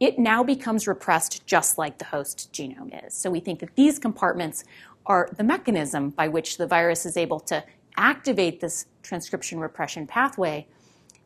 it 0.00 0.18
now 0.18 0.44
becomes 0.44 0.86
repressed 0.86 1.44
just 1.46 1.76
like 1.76 1.98
the 1.98 2.04
host 2.04 2.50
genome 2.52 3.06
is. 3.06 3.14
So 3.14 3.30
we 3.30 3.40
think 3.40 3.58
that 3.60 3.74
these 3.74 3.98
compartments 3.98 4.64
are 5.06 5.28
the 5.36 5.42
mechanism 5.42 6.10
by 6.10 6.28
which 6.28 6.56
the 6.58 6.66
virus 6.66 7.04
is 7.04 7.16
able 7.16 7.40
to 7.40 7.64
activate 7.96 8.60
this 8.60 8.86
transcription 9.02 9.58
repression 9.58 10.06
pathway 10.06 10.66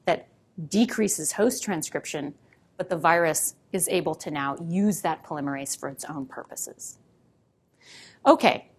that 0.07 0.27
decreases 0.69 1.33
host 1.33 1.63
transcription, 1.63 2.35
but 2.79 2.89
the 2.89 2.97
virus 2.97 3.55
is 3.73 3.89
able 3.89 4.15
to 4.15 4.31
now 4.31 4.57
use 4.67 5.03
that 5.03 5.23
polymerase 5.23 5.79
for 5.79 5.89
its 5.89 6.05
own 6.07 6.25
purposes. 6.25 6.99
Okay, 8.25 8.71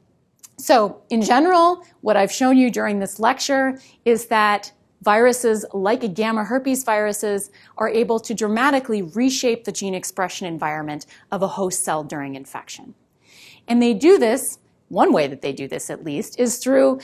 so 0.58 1.02
in 1.10 1.22
general, 1.22 1.86
what 2.02 2.16
I've 2.16 2.32
shown 2.32 2.58
you 2.58 2.72
during 2.72 3.00
this 3.00 3.20
lecture 3.20 3.78
is 4.06 4.28
that 4.28 4.72
viruses 5.02 5.66
like 5.74 6.14
gamma 6.14 6.46
herpes 6.46 6.84
viruses 6.84 7.52
are 7.78 7.90
able 7.90 8.20
to 8.22 8.34
dramatically 8.34 9.02
reshape 9.02 9.66
the 9.66 9.72
gene 9.72 9.94
expression 9.94 10.48
environment 10.48 11.06
of 11.32 11.42
a 11.42 11.48
host 11.48 11.84
cell 11.84 12.04
during 12.06 12.36
infection. 12.36 12.96
And 13.68 13.82
they 13.82 13.94
do 13.94 14.18
this, 14.18 14.60
one 14.88 15.12
way 15.12 15.28
that 15.28 15.42
they 15.42 15.52
do 15.52 15.68
this 15.68 15.90
at 15.90 16.06
least, 16.06 16.40
is 16.40 16.58
through 16.58 17.02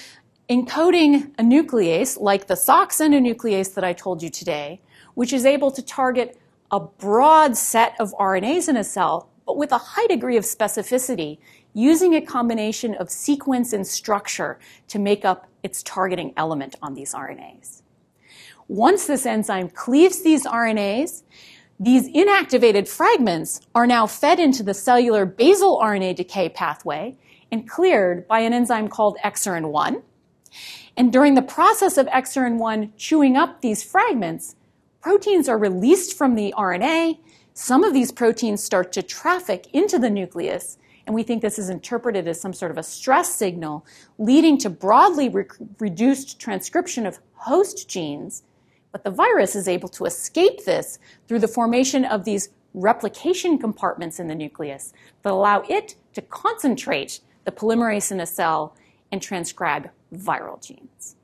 encoding 0.49 1.31
a 1.37 1.43
nuclease 1.43 2.19
like 2.19 2.47
the 2.47 2.55
SOX 2.55 2.99
endonuclease 2.99 3.73
that 3.73 3.83
I 3.83 3.93
told 3.93 4.23
you 4.23 4.29
today, 4.29 4.81
which 5.13 5.33
is 5.33 5.45
able 5.45 5.71
to 5.71 5.81
target 5.81 6.39
a 6.71 6.79
broad 6.79 7.57
set 7.57 7.95
of 7.99 8.13
RNAs 8.13 8.69
in 8.69 8.77
a 8.77 8.83
cell, 8.83 9.29
but 9.45 9.57
with 9.57 9.71
a 9.71 9.77
high 9.77 10.07
degree 10.07 10.37
of 10.37 10.43
specificity, 10.43 11.39
using 11.73 12.15
a 12.15 12.21
combination 12.21 12.95
of 12.95 13.09
sequence 13.09 13.73
and 13.73 13.85
structure 13.85 14.59
to 14.87 14.99
make 14.99 15.23
up 15.23 15.47
its 15.63 15.83
targeting 15.83 16.33
element 16.35 16.75
on 16.81 16.93
these 16.93 17.13
RNAs. 17.13 17.81
Once 18.67 19.07
this 19.07 19.25
enzyme 19.25 19.69
cleaves 19.69 20.21
these 20.23 20.45
RNAs, 20.45 21.23
these 21.79 22.09
inactivated 22.09 22.87
fragments 22.87 23.61
are 23.73 23.87
now 23.87 24.05
fed 24.05 24.39
into 24.39 24.63
the 24.63 24.73
cellular 24.73 25.25
basal 25.25 25.79
RNA 25.81 26.17
decay 26.17 26.49
pathway 26.49 27.17
and 27.51 27.67
cleared 27.67 28.27
by 28.27 28.39
an 28.41 28.53
enzyme 28.53 28.87
called 28.87 29.17
exerin-1, 29.23 30.03
and 30.97 31.13
during 31.13 31.35
the 31.35 31.41
process 31.41 31.97
of 31.97 32.07
exerin-1 32.07 32.91
chewing 32.97 33.37
up 33.37 33.61
these 33.61 33.83
fragments, 33.83 34.55
proteins 35.01 35.47
are 35.47 35.57
released 35.57 36.17
from 36.17 36.35
the 36.35 36.53
RNA. 36.57 37.17
Some 37.53 37.83
of 37.83 37.93
these 37.93 38.11
proteins 38.11 38.63
start 38.63 38.91
to 38.91 39.01
traffic 39.01 39.67
into 39.73 39.97
the 39.97 40.09
nucleus, 40.09 40.77
and 41.09 41.15
we 41.15 41.23
think 41.23 41.41
this 41.41 41.57
is 41.57 41.71
interpreted 41.71 42.27
as 42.27 42.39
some 42.39 42.53
sort 42.53 42.69
of 42.69 42.77
a 42.77 42.83
stress 42.83 43.33
signal 43.33 43.83
leading 44.19 44.59
to 44.59 44.69
broadly 44.69 45.27
re- 45.27 45.45
reduced 45.79 46.39
transcription 46.39 47.07
of 47.07 47.17
host 47.33 47.89
genes. 47.89 48.43
But 48.91 49.03
the 49.03 49.09
virus 49.09 49.55
is 49.55 49.67
able 49.67 49.89
to 49.89 50.05
escape 50.05 50.65
this 50.65 50.99
through 51.27 51.39
the 51.39 51.47
formation 51.47 52.05
of 52.05 52.25
these 52.25 52.49
replication 52.75 53.57
compartments 53.57 54.19
in 54.19 54.27
the 54.27 54.35
nucleus 54.35 54.93
that 55.23 55.33
allow 55.33 55.61
it 55.61 55.95
to 56.13 56.21
concentrate 56.21 57.21
the 57.43 57.51
polymerase 57.51 58.11
in 58.11 58.19
a 58.19 58.27
cell 58.27 58.75
and 59.11 59.19
transcribe 59.19 59.89
viral 60.13 60.63
genes. 60.63 61.15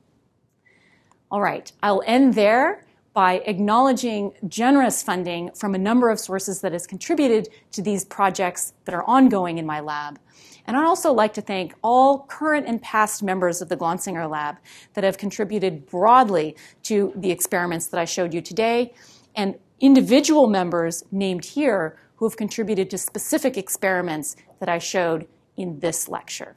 All 1.30 1.40
right, 1.40 1.70
I'll 1.80 2.02
end 2.06 2.34
there 2.34 2.84
by 3.16 3.38
acknowledging 3.46 4.30
generous 4.46 5.02
funding 5.02 5.50
from 5.52 5.74
a 5.74 5.78
number 5.78 6.10
of 6.10 6.20
sources 6.20 6.60
that 6.60 6.72
has 6.72 6.86
contributed 6.86 7.48
to 7.72 7.80
these 7.80 8.04
projects 8.04 8.74
that 8.84 8.94
are 8.94 9.04
ongoing 9.04 9.56
in 9.56 9.64
my 9.64 9.80
lab. 9.80 10.18
And 10.66 10.76
I'd 10.76 10.84
also 10.84 11.14
like 11.14 11.32
to 11.32 11.40
thank 11.40 11.72
all 11.82 12.26
current 12.28 12.66
and 12.66 12.80
past 12.82 13.22
members 13.22 13.62
of 13.62 13.70
the 13.70 13.76
Glonsinger 13.76 14.28
Lab 14.30 14.56
that 14.92 15.02
have 15.02 15.16
contributed 15.16 15.86
broadly 15.86 16.56
to 16.82 17.14
the 17.16 17.30
experiments 17.30 17.86
that 17.86 17.98
I 17.98 18.04
showed 18.04 18.34
you 18.34 18.42
today, 18.42 18.92
and 19.34 19.54
individual 19.80 20.46
members 20.46 21.02
named 21.10 21.46
here 21.46 21.98
who 22.16 22.28
have 22.28 22.36
contributed 22.36 22.90
to 22.90 22.98
specific 22.98 23.56
experiments 23.56 24.36
that 24.60 24.68
I 24.68 24.76
showed 24.76 25.26
in 25.56 25.80
this 25.80 26.06
lecture. 26.06 26.54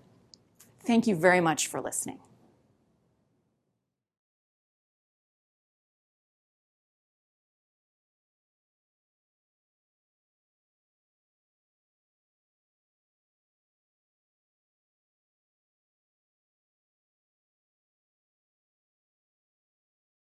Thank 0.85 1.07
you 1.07 1.15
very 1.15 1.39
much 1.39 1.67
for 1.67 1.79
listening. 1.79 2.19